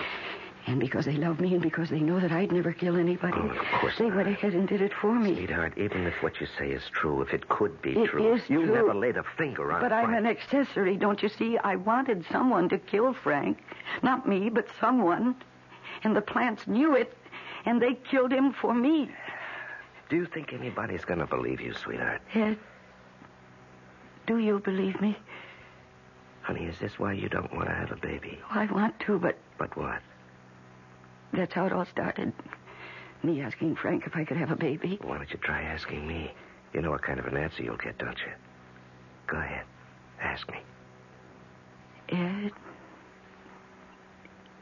[0.68, 3.48] And because they love me, and because they know that I'd never kill anybody, Oh,
[3.48, 5.34] of course they went ahead and did it for me.
[5.34, 8.42] Sweetheart, even if what you say is true, if it could be It true, is
[8.50, 8.74] you true.
[8.74, 9.88] never laid a finger on me.
[9.88, 11.56] But I'm an accessory, don't you see?
[11.56, 13.56] I wanted someone to kill Frank.
[14.02, 15.36] Not me, but someone.
[16.04, 17.16] And the plants knew it,
[17.64, 19.10] and they killed him for me.
[20.10, 22.20] Do you think anybody's going to believe you, sweetheart?
[22.34, 22.58] Ed,
[24.26, 25.16] do you believe me?
[26.42, 28.38] Honey, is this why you don't want to have a baby?
[28.54, 30.00] Oh, I want to, but But what?
[31.32, 32.32] That's how it all started.
[33.22, 34.98] Me asking Frank if I could have a baby.
[35.02, 36.30] Why don't you try asking me?
[36.72, 38.32] You know what kind of an answer you'll get, don't you?
[39.26, 39.64] Go ahead.
[40.20, 40.58] Ask me.
[42.10, 42.52] Ed,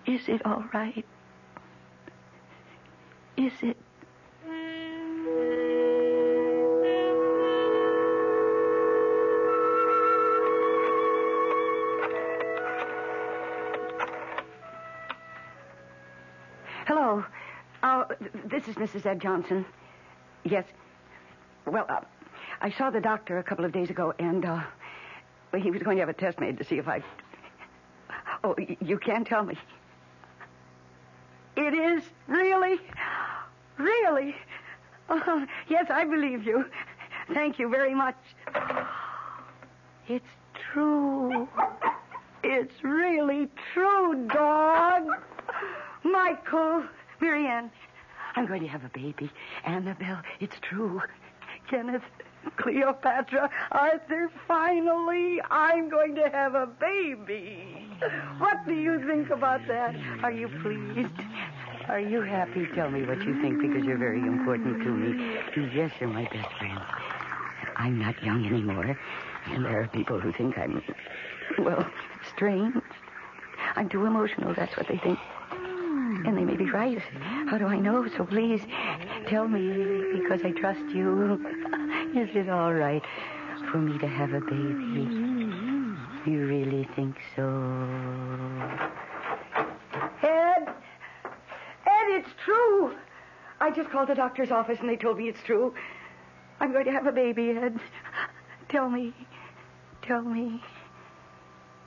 [0.07, 1.05] is it all right?
[3.37, 3.77] Is it?
[18.67, 19.07] This is Mrs.
[19.07, 19.65] Ed Johnson.
[20.45, 20.65] Yes.
[21.67, 22.01] Well, uh,
[22.61, 24.61] I saw the doctor a couple of days ago, and uh,
[25.57, 27.03] he was going to have a test made to see if I.
[28.43, 29.57] Oh, you can't tell me.
[31.57, 32.81] It is really,
[33.79, 34.35] really.
[35.09, 36.65] Uh, yes, I believe you.
[37.33, 38.17] Thank you very much.
[40.09, 40.27] It's
[40.73, 41.49] true.
[42.43, 45.05] It's really true, dog.
[46.05, 46.85] Michael,
[47.21, 47.71] Marianne,
[48.37, 49.31] I'm going to have a baby.
[49.65, 51.01] Annabelle, it's true.
[51.71, 52.03] Kenneth,
[52.57, 57.89] Cleopatra, Arthur, finally, I'm going to have a baby.
[58.39, 59.97] What do you think about that?
[60.23, 61.15] Are you pleased?
[61.89, 62.67] Are you happy?
[62.75, 65.39] Tell me what you think because you're very important to me.
[65.75, 66.81] Yes, you're my best friend.
[67.77, 68.99] I'm not young anymore,
[69.47, 70.83] and there are people who think I'm,
[71.59, 71.89] well,
[72.35, 72.77] strange.
[73.77, 75.19] I'm too emotional, that's what they think.
[76.27, 76.99] And they may be right.
[77.49, 78.07] How do I know?
[78.17, 78.61] So please,
[79.29, 81.35] tell me, because I trust you.
[82.17, 83.03] Is it all right
[83.71, 85.09] for me to have a baby?
[86.27, 87.47] You really think so?
[90.23, 90.69] Ed!
[91.87, 92.97] Ed, it's true!
[93.61, 95.75] I just called the doctor's office and they told me it's true.
[96.59, 97.79] I'm going to have a baby, Ed.
[98.69, 99.15] Tell me,
[100.03, 100.61] tell me,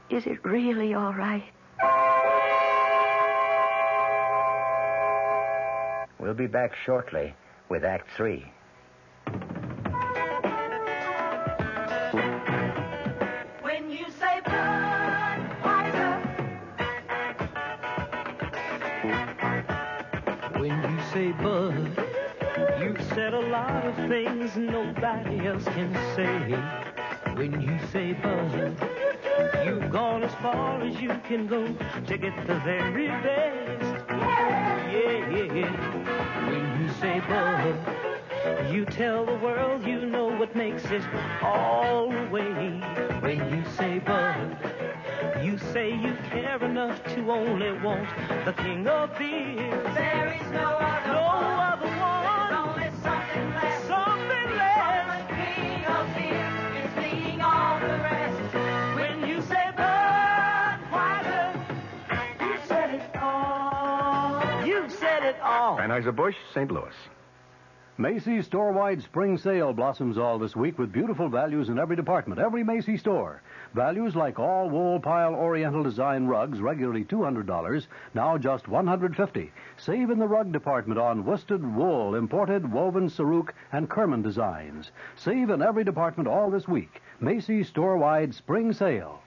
[0.10, 1.44] is it really all right?
[6.20, 7.34] We'll be back shortly
[7.70, 8.52] with Act Three.
[13.62, 16.20] When you say Budweiser,
[20.60, 21.98] When you say bud,
[22.82, 26.54] you've said a lot of things nobody else can say.
[27.36, 28.76] When you say bud,
[29.66, 34.06] you've gone as far as you can go to get the very best.
[34.10, 35.99] Yeah, yeah, yeah.
[36.48, 41.04] When you say bud, you tell the world you know what makes it
[41.42, 42.82] all the way.
[43.20, 44.58] When you say bud,
[45.44, 48.10] you say you care enough to only want
[48.46, 49.96] the king of beers.
[49.96, 50.78] there is no
[65.50, 65.78] all.
[65.78, 66.72] Anheuser-Busch, St.
[66.72, 66.94] Louis.
[67.98, 72.64] Macy's store-wide spring sale blossoms all this week with beautiful values in every department, every
[72.64, 73.42] Macy's store.
[73.74, 79.52] Values like all wool pile oriental design rugs, regularly $200, now just 150.
[79.76, 84.92] Save in the rug department on worsted wool, imported, woven Saruk, and Kerman designs.
[85.18, 87.02] Save in every department all this week.
[87.20, 89.22] Macy's store-wide spring sale.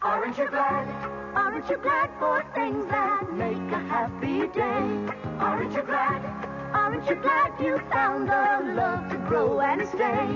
[0.00, 0.86] Aren't you glad?
[1.34, 5.14] Aren't you glad for things that make a happy day?
[5.40, 6.22] Aren't you glad?
[6.72, 10.28] Aren't you glad you found the love to grow and stay?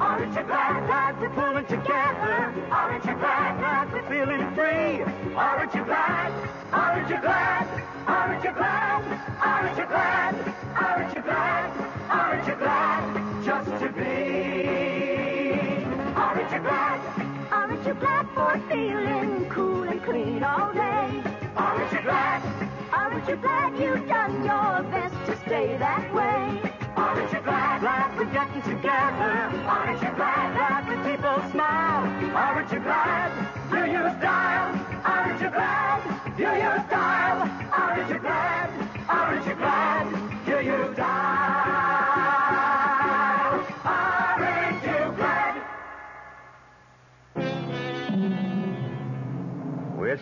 [0.00, 2.54] Aren't you glad that we're pulling together?
[2.70, 5.34] Aren't you glad that we're feeling free?
[5.34, 6.32] Aren't you glad?
[6.72, 7.66] Aren't you glad?
[8.06, 9.02] Aren't you glad?
[9.42, 10.49] Aren't you glad?
[18.00, 21.22] Glad for feeling cool and clean all day?
[21.56, 22.42] Aren't you glad?
[22.92, 26.72] Aren't you glad you've done your best to stay that way?
[26.96, 29.32] Aren't you glad that we're getting together?
[29.68, 32.06] Aren't you glad that the people smile?
[32.34, 33.30] Aren't you glad
[33.70, 34.79] Do you style?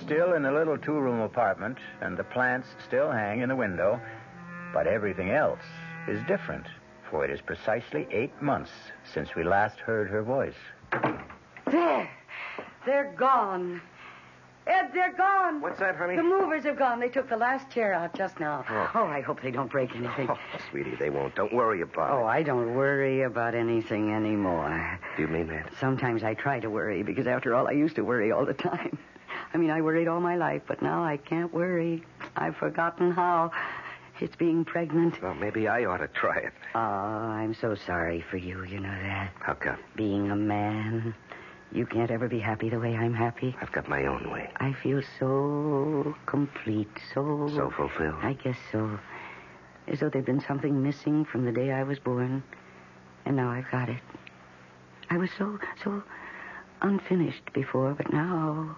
[0.02, 4.00] Still in a little two room apartment, and the plants still hang in the window,
[4.72, 5.60] but everything else
[6.06, 6.66] is different,
[7.10, 8.70] for it is precisely eight months
[9.12, 10.54] since we last heard her voice.
[11.70, 12.10] There.
[12.86, 13.80] They're gone.
[14.66, 15.62] Ed, they're gone.
[15.62, 16.16] What's that, honey?
[16.16, 17.00] The movers have gone.
[17.00, 18.66] They took the last chair out just now.
[18.68, 18.90] Oh.
[18.94, 20.28] Oh, I hope they don't break anything.
[20.30, 20.38] Oh,
[20.70, 21.34] sweetie, they won't.
[21.34, 22.22] Don't worry about oh, it.
[22.22, 24.98] Oh, I don't worry about anything anymore.
[25.16, 25.72] Do you mean that?
[25.80, 28.98] Sometimes I try to worry because, after all, I used to worry all the time.
[29.52, 32.04] I mean, I worried all my life, but now I can't worry.
[32.36, 33.50] I've forgotten how.
[34.20, 35.22] It's being pregnant.
[35.22, 36.52] Well, maybe I ought to try it.
[36.74, 38.64] Oh, I'm so sorry for you.
[38.64, 39.30] You know that.
[39.38, 39.78] How come?
[39.94, 41.14] Being a man,
[41.70, 43.54] you can't ever be happy the way I'm happy.
[43.60, 44.50] I've got my own way.
[44.56, 47.48] I feel so complete, so.
[47.54, 48.16] So fulfilled.
[48.22, 48.98] I guess so.
[49.86, 52.42] As though there'd been something missing from the day I was born,
[53.24, 54.02] and now I've got it.
[55.10, 56.02] I was so, so
[56.82, 58.76] unfinished before, but now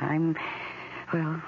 [0.00, 0.36] I'm,
[1.12, 1.40] well,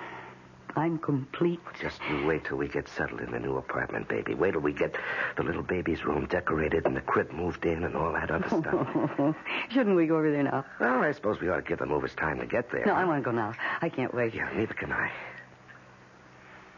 [0.77, 1.61] I'm complete.
[1.81, 4.35] Just you wait till we get settled in the new apartment, baby.
[4.35, 4.97] Wait till we get
[5.37, 9.37] the little baby's room decorated and the crib moved in and all that other stuff.
[9.71, 10.65] Shouldn't we go over there now?
[10.81, 12.85] well, I suppose we ought to give the movers time to get there.
[12.87, 13.55] No, I want to go now.
[13.81, 14.35] I can't wait.
[14.35, 15.11] Yeah, neither can I.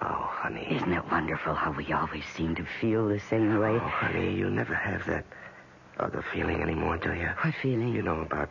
[0.02, 0.66] Oh, honey.
[0.70, 3.70] Isn't it wonderful how we always seem to feel the same way?
[3.70, 5.24] Oh, honey, you never have that
[5.98, 7.30] other feeling anymore, do you?
[7.40, 7.94] What feeling?
[7.94, 8.50] You know about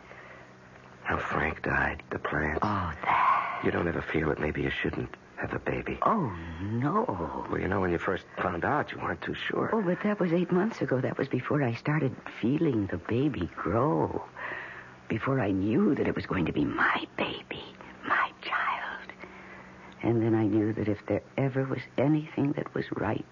[1.06, 2.58] how Frank died, the plants.
[2.62, 3.60] Oh, that.
[3.64, 5.98] You don't ever feel that maybe you shouldn't have a baby.
[6.02, 7.46] Oh, no.
[7.48, 9.70] Well, you know, when you first found out, you weren't too sure.
[9.72, 11.00] Oh, but that was eight months ago.
[11.00, 14.24] That was before I started feeling the baby grow.
[15.08, 17.62] Before I knew that it was going to be my baby,
[18.08, 19.12] my child.
[20.02, 23.24] And then I knew that if there ever was anything that was right,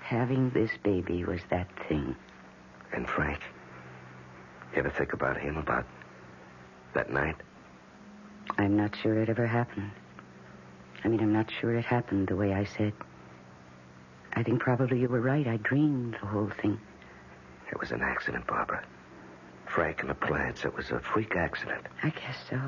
[0.00, 2.16] having this baby was that thing.
[2.94, 3.40] And Frank,
[4.72, 5.84] you ever think about him, about
[6.94, 7.36] that night?
[8.58, 9.90] I'm not sure it ever happened.
[11.04, 12.92] I mean, I'm not sure it happened the way I said.
[14.32, 15.46] I think probably you were right.
[15.46, 16.78] I dreamed the whole thing.
[17.70, 18.84] It was an accident, Barbara.
[19.66, 21.86] Frank and the plants, it was a freak accident.
[22.02, 22.60] I guess so.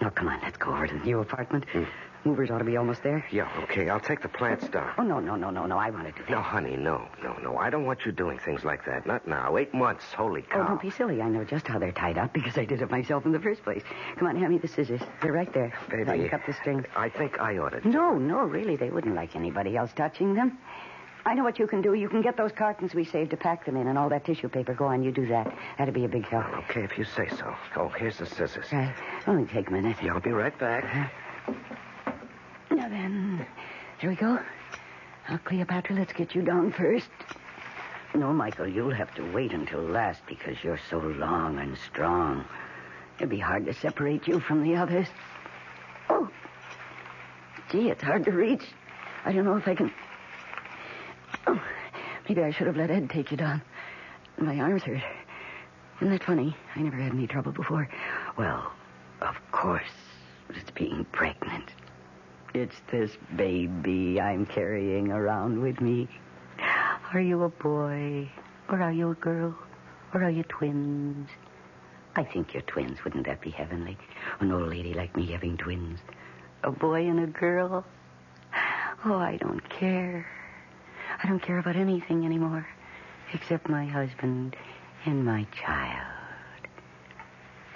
[0.00, 1.64] Now, come on, let's go over to the new apartment.
[1.70, 1.84] Hmm.
[2.24, 3.24] Movers ought to be almost there.
[3.30, 4.92] Yeah, okay, I'll take the plants down.
[4.98, 5.78] Oh, no, no, no, no, no.
[5.78, 6.30] I want to do that.
[6.30, 7.56] No, honey, no, no, no.
[7.56, 9.06] I don't want you doing things like that.
[9.06, 9.56] Not now.
[9.56, 10.04] Eight months.
[10.12, 10.62] Holy oh, cow.
[10.62, 11.22] Oh, don't be silly.
[11.22, 13.62] I know just how they're tied up because I did it myself in the first
[13.62, 13.82] place.
[14.16, 15.00] Come on, hand me the scissors.
[15.22, 15.72] They're right there.
[15.90, 16.24] Baby.
[16.24, 16.84] You cut the strings.
[16.96, 17.88] I think I ought to.
[17.88, 18.76] No, no, really.
[18.76, 20.58] They wouldn't like anybody else touching them.
[21.24, 21.94] I know what you can do.
[21.94, 24.48] You can get those cartons we saved to pack them in and all that tissue
[24.48, 24.72] paper.
[24.72, 25.54] Go on, you do that.
[25.76, 26.46] That'd be a big help.
[26.70, 27.54] Okay, if you say so.
[27.76, 28.66] Oh, here's the scissors.
[28.72, 28.94] Right.
[29.26, 29.96] Only take a minute.
[30.02, 30.84] Yeah, I'll be right back.
[30.84, 31.56] Then,
[33.98, 34.38] here we go.
[35.28, 37.08] Now, Cleopatra, let's get you down first.
[38.14, 42.44] No, Michael, you'll have to wait until last because you're so long and strong.
[43.18, 45.08] It'd be hard to separate you from the others.
[46.08, 46.30] Oh,
[47.70, 48.62] gee, it's hard to reach.
[49.24, 49.92] I don't know if I can.
[51.46, 51.60] Oh,
[52.28, 53.60] maybe I should have let Ed take you down.
[54.38, 55.02] My arms hurt.
[56.00, 56.56] Isn't that funny?
[56.76, 57.88] I never had any trouble before.
[58.36, 58.72] Well,
[59.20, 59.82] of course,
[60.50, 61.72] it's being pregnant.
[62.54, 66.08] It's this baby I'm carrying around with me.
[67.12, 68.30] Are you a boy?
[68.68, 69.54] Or are you a girl?
[70.14, 71.28] Or are you twins?
[72.16, 73.04] I think you're twins.
[73.04, 73.96] Wouldn't that be heavenly?
[74.40, 76.00] An old lady like me having twins.
[76.64, 77.84] A boy and a girl.
[79.04, 80.26] Oh, I don't care.
[81.22, 82.66] I don't care about anything anymore
[83.32, 84.56] except my husband
[85.04, 86.06] and my child.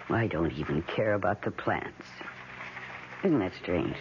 [0.09, 2.07] I don't even care about the plants.
[3.23, 3.97] Isn't that strange?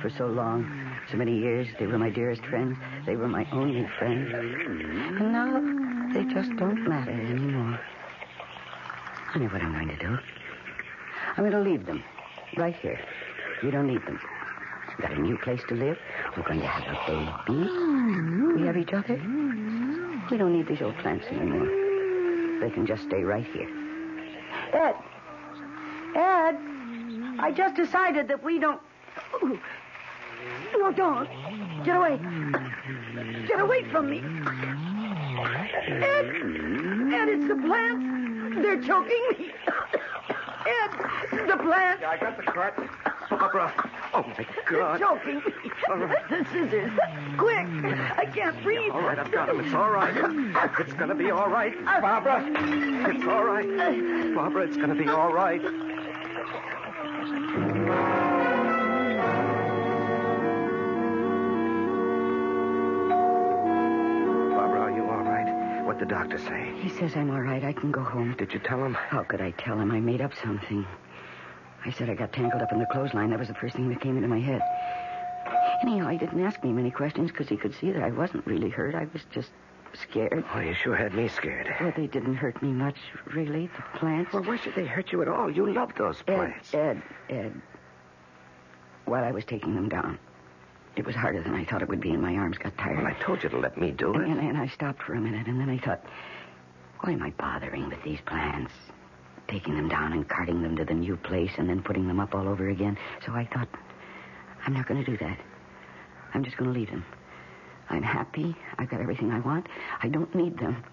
[0.00, 0.64] For so long,
[1.10, 2.78] so many years, they were my dearest friends.
[3.04, 4.32] They were my only friends.
[4.32, 7.78] And now they just don't matter anymore.
[9.34, 10.18] I know what I'm going to do.
[11.36, 12.02] I'm going to leave them
[12.56, 12.98] right here.
[13.62, 14.18] You don't need them.
[14.88, 15.98] We've got a new place to live.
[16.34, 18.60] We're going to have a baby.
[18.60, 19.16] We have each other.
[20.30, 21.66] We don't need these old plants anymore.
[22.60, 23.68] They can just stay right here.
[24.72, 24.94] Ed!
[26.16, 26.56] Ed!
[27.38, 28.80] I just decided that we don't.
[30.78, 31.28] No, don't.
[31.84, 32.18] Get away.
[33.46, 34.18] Get away from me.
[35.88, 36.26] Ed!
[37.14, 38.56] Ed, it's the plants.
[38.62, 39.52] They're choking me.
[40.66, 40.90] Ed,
[41.48, 42.02] the plants.
[42.02, 42.74] Yeah, I got the cart.
[43.30, 43.72] Barbara.
[44.12, 45.00] Oh, my They're God.
[45.00, 45.70] choking me.
[45.88, 46.28] All right.
[46.28, 46.92] The scissors.
[47.38, 47.66] Quick.
[48.18, 48.90] I can't breathe.
[48.92, 49.60] All right, I've got him.
[49.60, 50.14] It's all right.
[50.80, 51.72] It's going to be all right.
[51.84, 52.44] Barbara.
[53.14, 54.34] It's all right.
[54.34, 55.62] Barbara, it's going to be all right.
[66.00, 66.72] The doctor say?
[66.80, 67.62] He says I'm all right.
[67.62, 68.34] I can go home.
[68.38, 68.94] Did you tell him?
[68.94, 69.90] How could I tell him?
[69.92, 70.84] I made up something.
[71.84, 73.30] I said I got tangled up in the clothesline.
[73.30, 74.62] That was the first thing that came into my head.
[75.82, 78.70] Anyhow, he didn't ask me many questions because he could see that I wasn't really
[78.70, 78.94] hurt.
[78.94, 79.50] I was just
[79.94, 80.42] scared.
[80.54, 81.72] Oh, you sure had me scared.
[81.80, 82.96] Well, they didn't hurt me much,
[83.26, 83.66] really.
[83.66, 84.32] The plants.
[84.32, 85.50] Well, why should they hurt you at all?
[85.50, 86.74] You love those Ed, plants.
[86.74, 87.60] Ed, Ed.
[89.04, 90.18] While I was taking them down,
[90.96, 92.98] it was harder than I thought it would be, and my arms got tired.
[92.98, 94.16] Well, I told you to let me do it.
[94.16, 96.04] And, and, and I stopped for a minute, and then I thought,
[97.00, 98.72] why am I bothering with these plants?
[99.48, 102.34] Taking them down and carting them to the new place and then putting them up
[102.34, 102.98] all over again.
[103.24, 103.68] So I thought,
[104.66, 105.38] I'm not going to do that.
[106.34, 107.04] I'm just going to leave them.
[107.88, 108.54] I'm happy.
[108.78, 109.66] I've got everything I want.
[110.02, 110.84] I don't need them.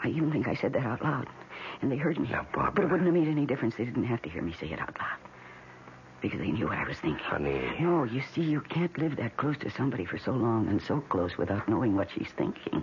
[0.00, 1.28] I even think I said that out loud.
[1.80, 2.28] And they heard me.
[2.28, 2.72] Now, Barbara.
[2.74, 3.76] But it wouldn't have made any difference.
[3.76, 5.18] They didn't have to hear me say it out loud.
[6.20, 7.24] Because they knew what I was thinking.
[7.24, 7.76] Honey.
[7.80, 11.00] No, you see, you can't live that close to somebody for so long and so
[11.00, 12.82] close without knowing what she's thinking.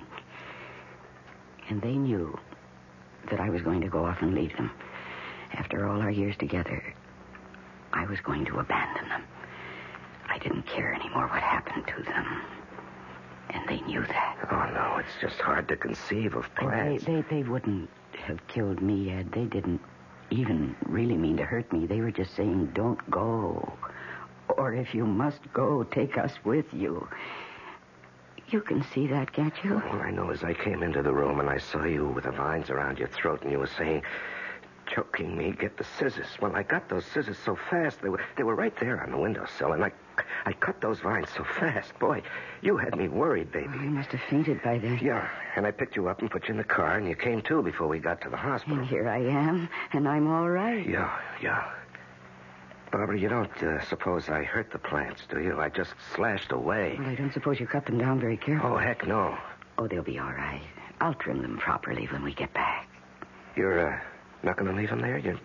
[1.70, 2.38] And they knew
[3.30, 4.72] that I was going to go off and leave them.
[5.54, 6.94] After all our years together,
[7.94, 9.24] I was going to abandon them.
[10.30, 12.42] I didn't care anymore what happened to them.
[13.50, 14.38] And they knew that.
[14.50, 17.06] Oh, no, it's just hard to conceive of And plants.
[17.06, 17.90] They, they, they wouldn't
[18.26, 19.32] have killed me, Ed.
[19.34, 19.82] They didn't
[20.32, 21.86] even really mean to hurt me.
[21.86, 23.74] They were just saying, don't go.
[24.58, 27.08] Or if you must go, take us with you.
[28.50, 29.76] You can see that, can't you?
[29.76, 32.32] All I know is I came into the room and I saw you with the
[32.32, 34.04] vines around your throat, and you were saying,
[34.94, 36.28] choking me, get the scissors.
[36.42, 39.18] Well, I got those scissors so fast they were they were right there on the
[39.18, 39.92] windowsill, and I
[40.46, 41.98] I cut those vines so fast.
[42.00, 42.22] Boy,
[42.62, 43.74] you had me worried, baby.
[43.74, 45.00] You must have fainted by then.
[45.02, 47.42] Yeah, and I picked you up and put you in the car, and you came
[47.44, 48.80] to before we got to the hospital.
[48.80, 50.88] And here I am, and I'm all right.
[50.88, 51.72] Yeah, yeah.
[52.92, 55.62] Barbara, you don't uh, suppose I hurt the plants, do you?
[55.62, 56.98] I just slashed away.
[57.00, 58.74] Well, I don't suppose you cut them down very carefully.
[58.74, 59.38] Oh, heck no.
[59.78, 60.62] Oh, they'll be all right.
[61.00, 62.90] I'll trim them properly when we get back.
[63.56, 64.00] You're uh,
[64.44, 65.18] not going to leave him there?
[65.18, 65.40] You're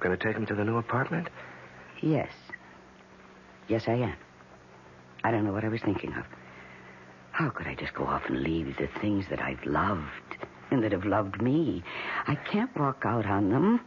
[0.00, 1.28] going to take him to the new apartment?
[2.00, 2.30] Yes.
[3.68, 4.16] Yes, I am.
[5.24, 6.24] I don't know what I was thinking of.
[7.32, 10.36] How could I just go off and leave the things that I've loved
[10.70, 11.82] and that have loved me?
[12.26, 13.80] I can't walk out on them.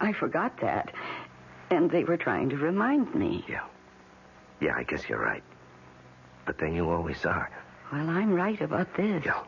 [0.00, 0.92] I forgot that.
[1.70, 3.44] And they were trying to remind me.
[3.48, 3.64] Yeah.
[4.60, 5.42] Yeah, I guess you're right.
[6.44, 7.50] But then you always are.
[7.92, 9.24] Well, I'm right about this.
[9.24, 9.42] Yeah.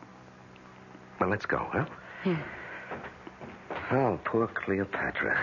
[1.19, 1.85] Well, let's go, huh?
[2.25, 2.43] Yeah.
[3.91, 5.37] Oh, poor Cleopatra.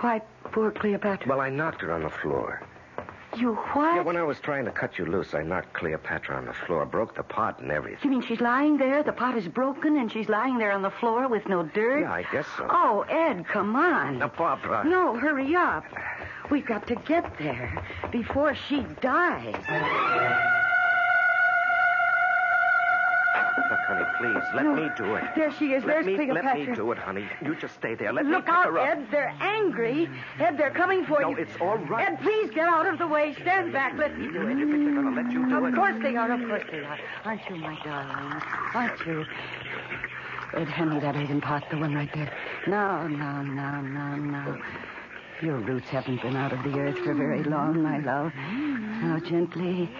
[0.00, 1.28] Why, poor Cleopatra?
[1.28, 2.62] Well, I knocked her on the floor.
[3.36, 3.94] You what?
[3.94, 6.84] Yeah, when I was trying to cut you loose, I knocked Cleopatra on the floor,
[6.84, 8.00] broke the pot and everything.
[8.02, 9.02] You mean she's lying there?
[9.02, 12.00] The pot is broken and she's lying there on the floor with no dirt?
[12.00, 12.66] Yeah, I guess so.
[12.68, 14.18] Oh, Ed, come on.
[14.18, 14.84] Now, Barbara.
[14.84, 15.84] No, hurry up.
[16.50, 19.54] We've got to get there before she dies.
[23.70, 24.74] Look, honey, please, let No.
[24.74, 25.24] me do it.
[25.36, 25.84] There she is.
[25.84, 26.58] Let There's me, Cleopatra.
[26.58, 27.28] Let me do it, honey.
[27.44, 28.12] You just stay there.
[28.12, 28.88] Let Look me pick out, her up.
[28.88, 29.06] Ed.
[29.10, 30.08] They're angry.
[30.40, 31.36] Ed, they're coming for No, you.
[31.36, 32.08] it's all right.
[32.08, 33.34] Ed, please get out of the way.
[33.34, 33.94] Stand back.
[33.98, 34.56] Let me do it.
[34.58, 35.74] You think they're going to let you do Of it?
[35.74, 36.32] course they are.
[36.32, 36.98] Of course they are.
[37.24, 38.42] Aren't you, my darling?
[38.74, 39.24] Aren't you?
[40.54, 42.30] Ed, hand me that earthen pot, the one right there.
[42.66, 44.62] No, no, no, no, no.
[45.42, 48.32] Your roots haven't been out of the earth for very long, my love.
[48.36, 49.90] Now, gently,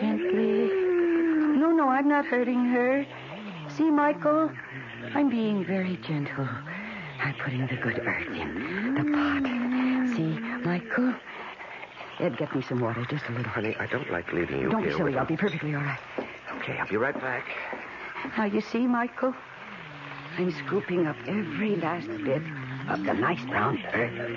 [0.00, 0.87] gently.
[1.58, 3.04] No, no, I'm not hurting her.
[3.76, 4.48] See, Michael?
[5.12, 6.48] I'm being very gentle.
[7.20, 10.14] I'm putting the good earth in the pot.
[10.14, 11.12] See, Michael?
[12.20, 13.50] Ed, get me some water, just a little.
[13.50, 15.16] Honey, I don't like leaving you Don't be silly.
[15.16, 15.98] I'll be perfectly all right.
[16.58, 17.44] Okay, I'll be right back.
[18.36, 19.34] Now, you see, Michael,
[20.36, 22.42] I'm scooping up every last bit
[22.88, 24.30] of the nice brown earth,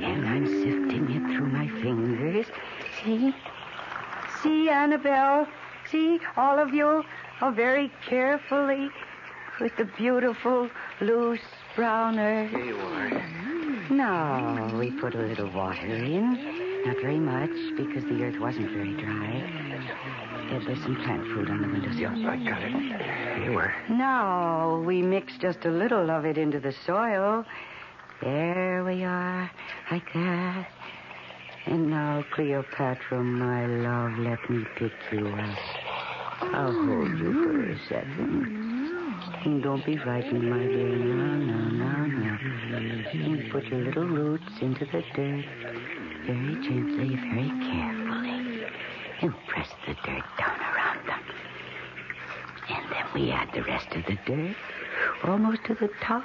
[0.00, 2.46] and I'm sifting it through my fingers.
[3.02, 3.34] See?
[4.42, 5.48] See, Annabelle?
[5.90, 7.02] See, all of you,
[7.40, 8.90] oh, very carefully,
[9.60, 10.68] with the beautiful,
[11.00, 11.40] loose
[11.74, 12.50] brown earth.
[12.50, 13.10] Here you are.
[13.90, 16.84] Now, we put a little water in.
[16.84, 19.68] Not very much, because the earth wasn't very dry.
[20.50, 22.28] Ed, there's some plant food on the windowsill.
[22.28, 22.72] I got it.
[22.72, 23.74] Here you are.
[23.88, 27.44] Now, we mix just a little of it into the soil.
[28.20, 29.50] There we are,
[29.90, 30.68] like that.
[31.70, 35.58] And now, Cleopatra, my love, let me pick you up.
[36.40, 38.46] I'll hold you for a second.
[39.44, 40.96] And don't be frightened, my dear.
[40.96, 42.38] No, no, no, no.
[43.12, 45.44] And put your little roots into the dirt.
[46.24, 48.64] Very gently, very carefully.
[49.20, 51.20] And press the dirt down around them.
[52.70, 54.56] And then we add the rest of the dirt
[55.22, 56.24] almost to the top.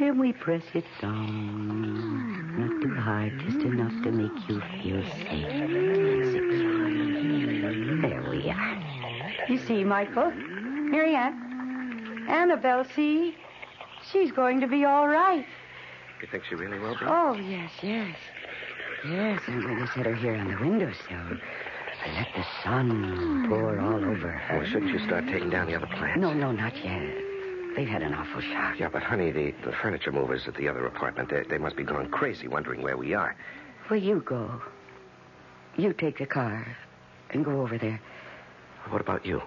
[0.00, 2.56] And we press it down.
[2.56, 5.46] Not too hard, just enough to make you feel safe.
[6.32, 6.88] Secure.
[8.02, 8.78] There we are.
[9.48, 10.30] You see, Michael?
[10.30, 12.26] Marianne?
[12.28, 13.34] Annabelle, see?
[14.12, 15.44] She's going to be all right.
[16.22, 17.00] You think she really will be?
[17.04, 18.16] Oh, yes, yes.
[19.04, 21.38] Yes, I'm going to set her here on the windowsill.
[22.04, 24.58] And let the sun pour all over her.
[24.58, 26.20] Well, shouldn't you start taking down the other plants?
[26.20, 27.27] No, no, not yet.
[27.78, 28.80] They've had an awful shock.
[28.80, 31.84] Yeah, but honey, the, the furniture movers at the other apartment, they, they must be
[31.84, 33.36] going crazy wondering where we are.
[33.88, 34.60] Well, you go.
[35.76, 36.66] You take the car
[37.30, 38.00] and go over there.
[38.88, 39.40] What about you?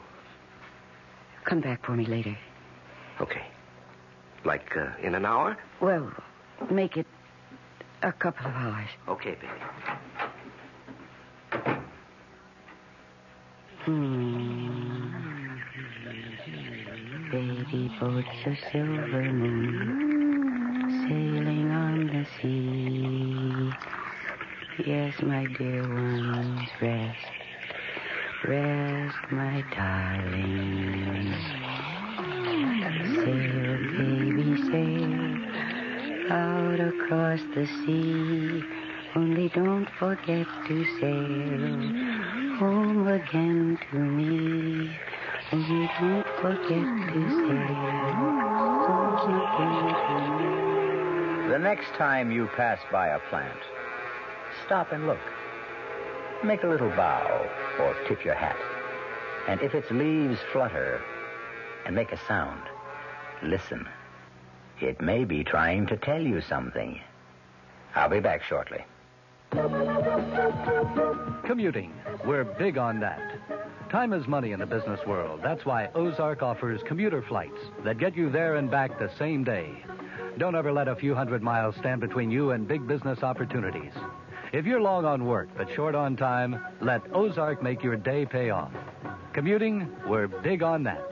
[1.44, 2.38] Come back for me later.
[3.20, 3.44] Okay.
[4.46, 5.58] Like uh, in an hour?
[5.82, 6.10] Well,
[6.70, 7.08] make it
[8.02, 8.88] a couple of hours.
[9.10, 9.48] Okay, baby.
[13.84, 14.81] Hmm.
[17.32, 23.74] Baby boats of silver moon sailing on the sea.
[24.86, 27.32] Yes, my dear ones, rest.
[28.44, 31.34] Rest, my darling.
[33.24, 38.62] Sail, baby, sail out across the sea.
[39.16, 45.11] Only don't forget to sail home again to me.
[45.52, 45.58] The
[51.60, 53.60] next time you pass by a plant,
[54.66, 55.20] stop and look.
[56.41, 57.45] Make a little bow
[57.82, 58.56] or tip your hat.
[59.49, 61.02] And if its leaves flutter
[61.86, 62.62] and make a sound,
[63.43, 63.89] listen.
[64.80, 67.02] It may be trying to tell you something.
[67.93, 68.86] I'll be back shortly.
[71.43, 71.93] Commuting.
[72.26, 73.20] We're big on that.
[73.92, 75.42] Time is money in the business world.
[75.44, 79.84] That's why Ozark offers commuter flights that get you there and back the same day.
[80.38, 83.92] Don't ever let a few hundred miles stand between you and big business opportunities.
[84.54, 88.50] If you're long on work but short on time, let Ozark make your day pay
[88.50, 88.72] off.
[89.34, 91.12] Commuting, we're big on that.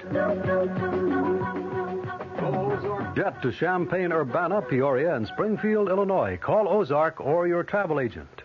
[3.13, 6.39] Jet to Champaign, Urbana, Peoria, and Springfield, Illinois.
[6.41, 8.43] Call Ozark or your travel agent.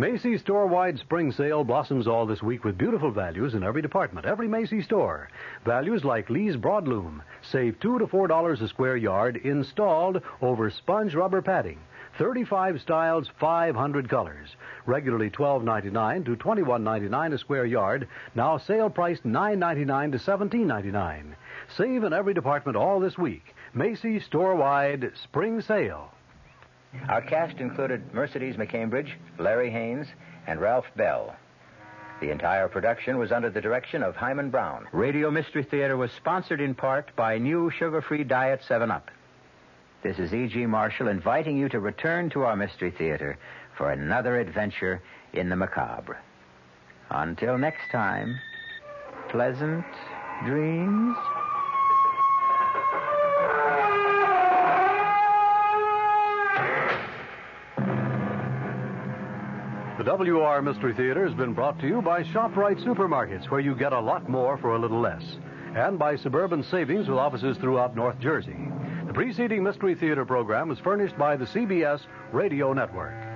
[0.00, 4.48] Macy's store-wide spring sale blossoms all this week with beautiful values in every department, every
[4.48, 5.28] Macy's store.
[5.66, 7.20] Values like Lee's Broadloom.
[7.42, 11.78] Save two to four dollars a square yard installed over sponge rubber padding.
[12.16, 14.56] 35 styles, 500 colors.
[14.86, 18.08] Regularly $12.99 to $21.99 a square yard.
[18.34, 21.24] Now sale priced $9.99 to $17.99.
[21.76, 23.54] Save in every department all this week.
[23.74, 26.10] Macy's store-wide spring sale.
[27.08, 30.06] Our cast included Mercedes McCambridge, Larry Haines,
[30.46, 31.36] and Ralph Bell.
[32.20, 34.86] The entire production was under the direction of Himan Brown.
[34.92, 39.10] Radio Mystery Theater was sponsored in part by new sugar-free diet 7-Up.
[40.02, 40.66] This is E.G.
[40.66, 43.38] Marshall inviting you to return to our Mystery Theater
[43.76, 46.18] for another adventure in the macabre.
[47.10, 48.38] Until next time,
[49.30, 49.84] pleasant
[50.44, 51.16] dreams.
[60.00, 63.92] The WOR Mystery Theater has been brought to you by ShopRite Supermarkets, where you get
[63.92, 65.22] a lot more for a little less,
[65.76, 68.56] and by Suburban Savings with offices throughout North Jersey.
[69.06, 72.00] The preceding Mystery Theater program was furnished by the CBS
[72.32, 73.29] Radio Network.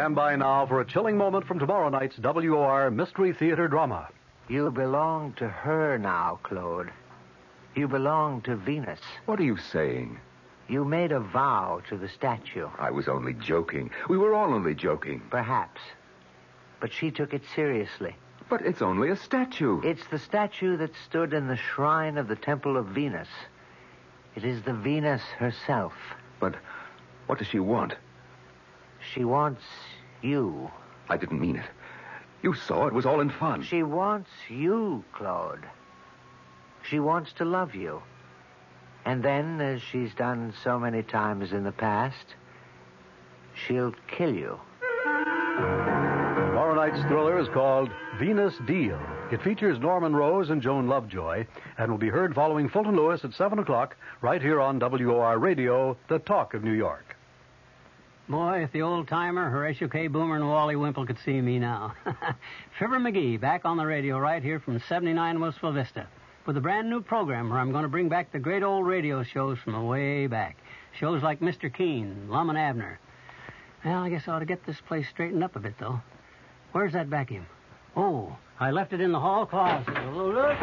[0.00, 4.08] Stand by now for a chilling moment from tomorrow night's WOR Mystery Theater drama.
[4.48, 6.90] You belong to her now, Claude.
[7.74, 9.00] You belong to Venus.
[9.26, 10.18] What are you saying?
[10.70, 12.66] You made a vow to the statue.
[12.78, 13.90] I was only joking.
[14.08, 15.20] We were all only joking.
[15.28, 15.82] Perhaps.
[16.80, 18.16] But she took it seriously.
[18.48, 19.82] But it's only a statue.
[19.84, 23.28] It's the statue that stood in the shrine of the Temple of Venus.
[24.34, 25.92] It is the Venus herself.
[26.40, 26.54] But
[27.26, 27.96] what does she want?
[29.14, 29.62] She wants
[30.22, 30.70] you.
[31.08, 31.66] I didn't mean it.
[32.42, 33.62] You saw it was all in fun.
[33.62, 35.64] She wants you, Claude.
[36.82, 38.02] She wants to love you.
[39.04, 42.34] And then, as she's done so many times in the past,
[43.54, 44.58] she'll kill you.
[45.56, 49.32] Tomorrow night's thriller is called Venus D-Lite.
[49.32, 51.46] It features Norman Rose and Joan Lovejoy
[51.78, 55.96] and will be heard following Fulton Lewis at 7 o'clock right here on WOR Radio,
[56.08, 57.16] the talk of New York.
[58.30, 60.06] Boy, if the old timer, Horatio K.
[60.06, 61.96] Boomer, and Wally Wimple could see me now.
[62.78, 66.06] Fibber McGee back on the radio right here from 79 Wistful Vista
[66.46, 69.24] with a brand new program where I'm going to bring back the great old radio
[69.24, 70.56] shows from way back.
[71.00, 71.74] Shows like Mr.
[71.74, 73.00] Keen, Lum and Abner.
[73.84, 76.00] Well, I guess I ought to get this place straightened up a bit, though.
[76.70, 77.46] Where's that vacuum?
[77.96, 79.92] Oh, I left it in the hall closet.
[80.14, 80.56] Oh, look.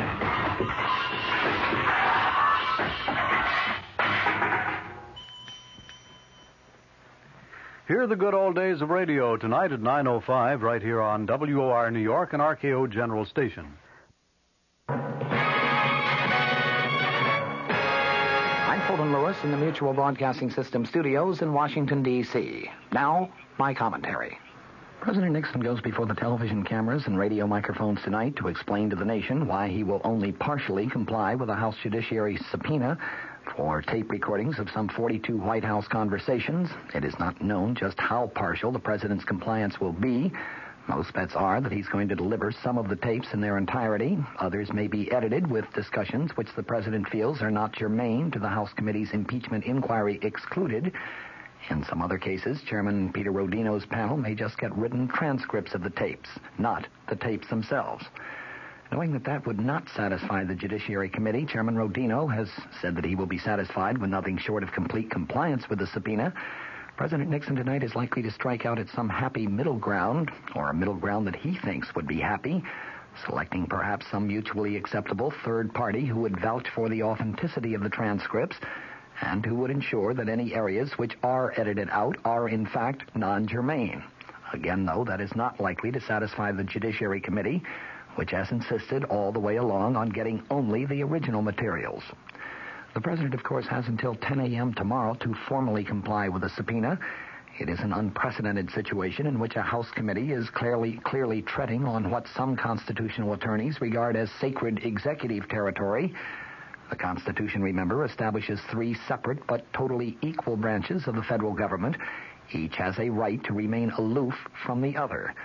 [7.87, 12.01] Hear the good old days of radio tonight at 9.05 right here on WOR New
[12.01, 13.77] York and RKO General Station.
[14.89, 15.05] I'm
[18.87, 22.69] Fulton Lewis in the Mutual Broadcasting System studios in Washington, D.C.
[22.91, 24.37] Now, my commentary.
[24.99, 29.05] President Nixon goes before the television cameras and radio microphones tonight to explain to the
[29.05, 32.97] nation why he will only partially comply with a House Judiciary subpoena
[33.55, 36.69] for tape recordings of some 42 White House conversations.
[36.93, 40.31] It is not known just how partial the president's compliance will be.
[40.87, 44.17] Most bets are that he's going to deliver some of the tapes in their entirety.
[44.39, 48.47] Others may be edited with discussions which the president feels are not germane to the
[48.47, 50.93] House committee's impeachment inquiry excluded.
[51.69, 55.89] In some other cases, Chairman Peter Rodino's panel may just get written transcripts of the
[55.89, 58.05] tapes, not the tapes themselves.
[58.91, 62.49] Knowing that that would not satisfy the Judiciary Committee, Chairman Rodino has
[62.81, 66.33] said that he will be satisfied with nothing short of complete compliance with the subpoena.
[66.95, 70.73] President Nixon tonight is likely to strike out at some happy middle ground, or a
[70.73, 72.63] middle ground that he thinks would be happy,
[73.25, 77.89] selecting perhaps some mutually acceptable third party who would vouch for the authenticity of the
[77.89, 78.57] transcripts
[79.21, 84.01] and who would ensure that any areas which are edited out are in fact non-germane.
[84.53, 87.61] Again, though, that is not likely to satisfy the Judiciary Committee,
[88.17, 92.03] which has insisted all the way along on getting only the original materials.
[92.93, 94.73] The President, of course, has until 10 a.m.
[94.73, 96.99] tomorrow to formally comply with the subpoena.
[97.59, 102.09] It is an unprecedented situation in which a House committee is clearly clearly treading on
[102.09, 106.13] what some constitutional attorneys regard as sacred executive territory.
[106.89, 111.97] The Constitution, remember, establishes three separate but totally equal branches of the federal government.
[112.51, 115.35] Each has a right to remain aloof from the other.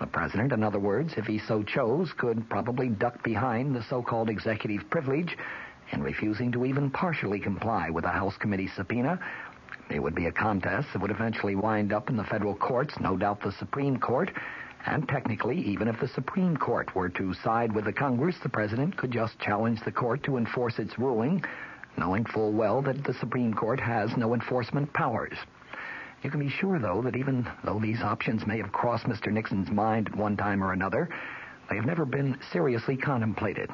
[0.00, 4.30] The president, in other words, if he so chose, could probably duck behind the so-called
[4.30, 5.36] executive privilege
[5.92, 9.20] in refusing to even partially comply with a House committee subpoena.
[9.90, 13.18] It would be a contest that would eventually wind up in the federal courts, no
[13.18, 14.30] doubt the Supreme Court.
[14.86, 18.96] And technically, even if the Supreme Court were to side with the Congress, the president
[18.96, 21.44] could just challenge the court to enforce its ruling,
[21.98, 25.36] knowing full well that the Supreme Court has no enforcement powers.
[26.22, 29.32] You can be sure, though, that even though these options may have crossed Mr.
[29.32, 31.08] Nixon's mind at one time or another,
[31.68, 33.70] they have never been seriously contemplated.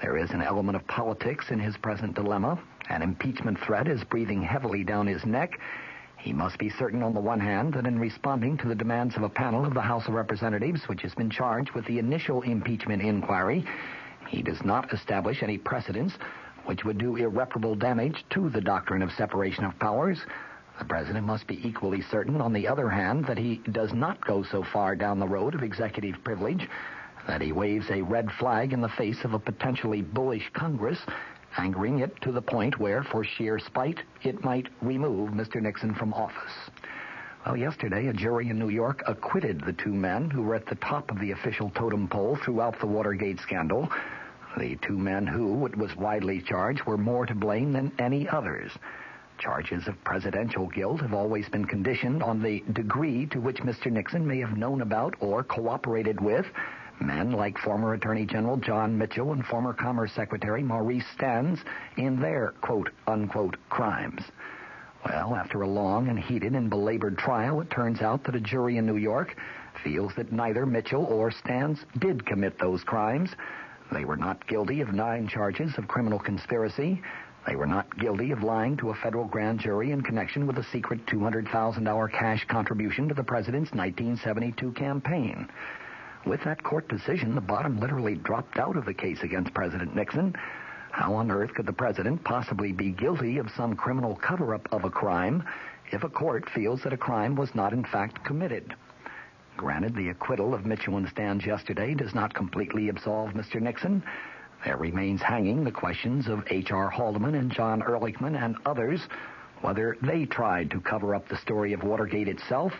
[0.00, 2.58] There is an element of politics in his present dilemma.
[2.88, 5.58] An impeachment threat is breathing heavily down his neck.
[6.16, 9.22] He must be certain, on the one hand, that in responding to the demands of
[9.22, 13.02] a panel of the House of Representatives, which has been charged with the initial impeachment
[13.02, 13.64] inquiry,
[14.28, 16.14] he does not establish any precedents
[16.64, 20.18] which would do irreparable damage to the doctrine of separation of powers.
[20.78, 24.42] The president must be equally certain, on the other hand, that he does not go
[24.42, 26.68] so far down the road of executive privilege
[27.26, 30.98] that he waves a red flag in the face of a potentially bullish Congress,
[31.56, 35.60] angering it to the point where, for sheer spite, it might remove Mr.
[35.60, 36.52] Nixon from office.
[37.44, 40.74] Well, yesterday, a jury in New York acquitted the two men who were at the
[40.76, 43.88] top of the official totem pole throughout the Watergate scandal.
[44.58, 48.72] The two men who, it was widely charged, were more to blame than any others.
[49.38, 53.90] Charges of presidential guilt have always been conditioned on the degree to which Mr.
[53.90, 56.46] Nixon may have known about or cooperated with
[57.00, 61.58] men like former Attorney General John Mitchell and former Commerce Secretary Maurice Stans
[61.96, 64.22] in their quote unquote crimes.
[65.04, 68.78] Well, after a long and heated and belabored trial, it turns out that a jury
[68.78, 69.36] in New York
[69.84, 73.30] feels that neither Mitchell or Stans did commit those crimes.
[73.92, 77.02] They were not guilty of nine charges of criminal conspiracy.
[77.46, 80.64] They were not guilty of lying to a federal grand jury in connection with a
[80.64, 85.48] secret $200,000 cash contribution to the president's 1972 campaign.
[86.26, 90.34] With that court decision, the bottom literally dropped out of the case against President Nixon.
[90.90, 94.84] How on earth could the president possibly be guilty of some criminal cover up of
[94.84, 95.44] a crime
[95.92, 98.74] if a court feels that a crime was not in fact committed?
[99.56, 103.60] Granted, the acquittal of Mitchell and Stans yesterday does not completely absolve Mr.
[103.60, 104.02] Nixon.
[104.66, 106.90] There remains hanging the questions of H.R.
[106.90, 109.00] Haldeman and John Ehrlichman and others,
[109.60, 112.72] whether they tried to cover up the story of Watergate itself,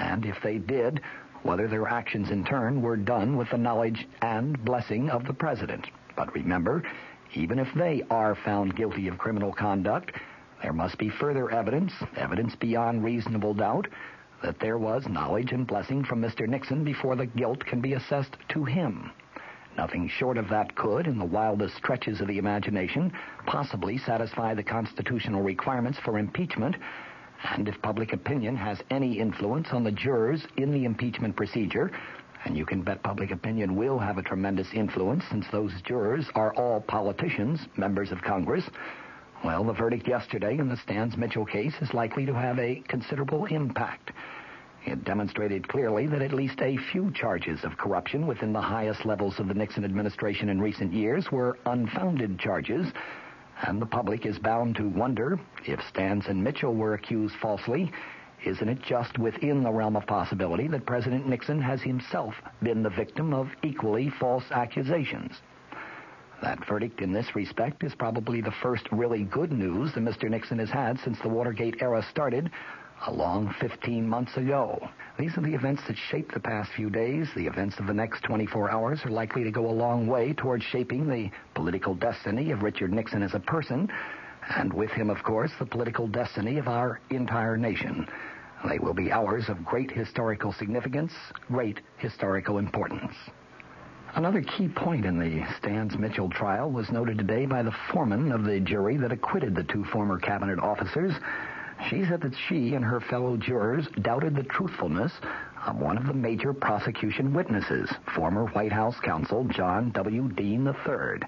[0.00, 1.00] and if they did,
[1.44, 5.86] whether their actions in turn were done with the knowledge and blessing of the president.
[6.16, 6.82] But remember,
[7.34, 10.10] even if they are found guilty of criminal conduct,
[10.60, 13.86] there must be further evidence, evidence beyond reasonable doubt,
[14.42, 16.48] that there was knowledge and blessing from Mr.
[16.48, 19.12] Nixon before the guilt can be assessed to him.
[19.78, 23.12] Nothing short of that could, in the wildest stretches of the imagination,
[23.46, 26.76] possibly satisfy the constitutional requirements for impeachment.
[27.54, 31.92] And if public opinion has any influence on the jurors in the impeachment procedure,
[32.44, 36.52] and you can bet public opinion will have a tremendous influence since those jurors are
[36.56, 38.64] all politicians, members of Congress,
[39.44, 43.44] well, the verdict yesterday in the Stans Mitchell case is likely to have a considerable
[43.44, 44.10] impact.
[44.88, 49.38] It demonstrated clearly that at least a few charges of corruption within the highest levels
[49.38, 52.90] of the Nixon administration in recent years were unfounded charges,
[53.66, 57.92] and the public is bound to wonder if Stans and Mitchell were accused falsely.
[58.46, 62.88] Isn't it just within the realm of possibility that President Nixon has himself been the
[62.88, 65.42] victim of equally false accusations?
[66.40, 70.30] That verdict in this respect is probably the first really good news that Mr.
[70.30, 72.50] Nixon has had since the Watergate era started
[73.06, 74.88] a long 15 months ago.
[75.18, 77.28] These are the events that shaped the past few days.
[77.34, 80.64] The events of the next 24 hours are likely to go a long way towards
[80.64, 83.88] shaping the political destiny of Richard Nixon as a person,
[84.56, 88.06] and with him, of course, the political destiny of our entire nation.
[88.68, 91.12] They will be hours of great historical significance,
[91.46, 93.12] great historical importance.
[94.14, 98.44] Another key point in the Stans Mitchell trial was noted today by the foreman of
[98.44, 101.12] the jury that acquitted the two former cabinet officers.
[101.86, 105.12] She said that she and her fellow jurors doubted the truthfulness
[105.66, 110.28] of one of the major prosecution witnesses, former White House counsel John W.
[110.28, 111.20] Dean III.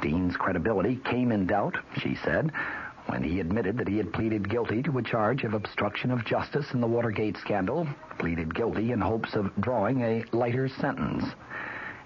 [0.00, 2.52] Dean's credibility came in doubt, she said,
[3.06, 6.72] when he admitted that he had pleaded guilty to a charge of obstruction of justice
[6.72, 7.86] in the Watergate scandal,
[8.18, 11.24] pleaded guilty in hopes of drawing a lighter sentence.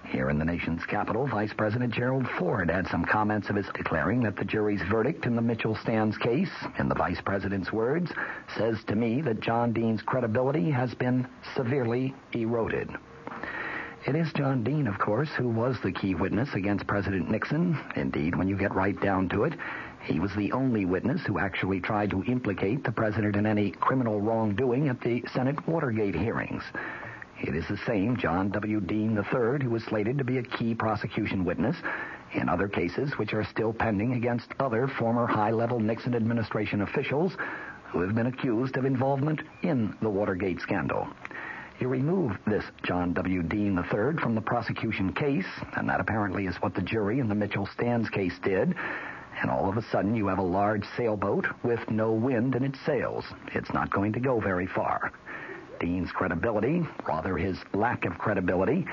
[0.07, 4.23] Here in the nation's capital, Vice President Gerald Ford had some comments of his declaring
[4.23, 8.13] that the jury's verdict in the Mitchell Stans case, in the Vice President's words,
[8.57, 11.27] says to me that John Dean's credibility has been
[11.57, 12.91] severely eroded.
[14.07, 17.79] It is John Dean, of course, who was the key witness against President Nixon.
[17.97, 19.55] Indeed, when you get right down to it,
[20.03, 24.21] he was the only witness who actually tried to implicate the president in any criminal
[24.21, 26.63] wrongdoing at the Senate Watergate hearings.
[27.47, 28.81] It is the same John W.
[28.81, 31.77] Dean III who was slated to be a key prosecution witness
[32.33, 37.37] in other cases which are still pending against other former high-level Nixon administration officials
[37.91, 41.07] who have been accused of involvement in the Watergate scandal.
[41.81, 43.43] You remove this John W.
[43.43, 47.35] Dean III from the prosecution case, and that apparently is what the jury in the
[47.35, 48.75] Mitchell Stans case did,
[49.43, 52.81] and all of a sudden you have a large sailboat with no wind in its
[52.87, 53.27] sails.
[53.53, 55.13] It's not going to go very far.
[55.79, 58.87] Dean's credibility, rather his lack of credibility,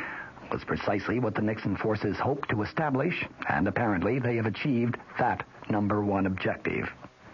[0.52, 5.46] was precisely what the Nixon forces hoped to establish, and apparently they have achieved that
[5.70, 6.90] number one objective.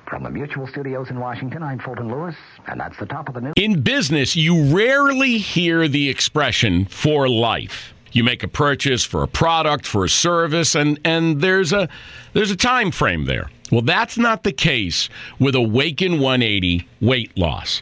[0.08, 2.36] From the Mutual Studios in Washington, I'm Fulton Lewis,
[2.68, 3.54] and that's the top of the news.
[3.58, 7.94] In business, you rarely hear the expression for life.
[8.14, 11.90] You make a purchase for a product, for a service, and, and there's a
[12.32, 13.50] there's a time frame there.
[13.70, 17.82] Well, that's not the case with Awaken 180 weight loss.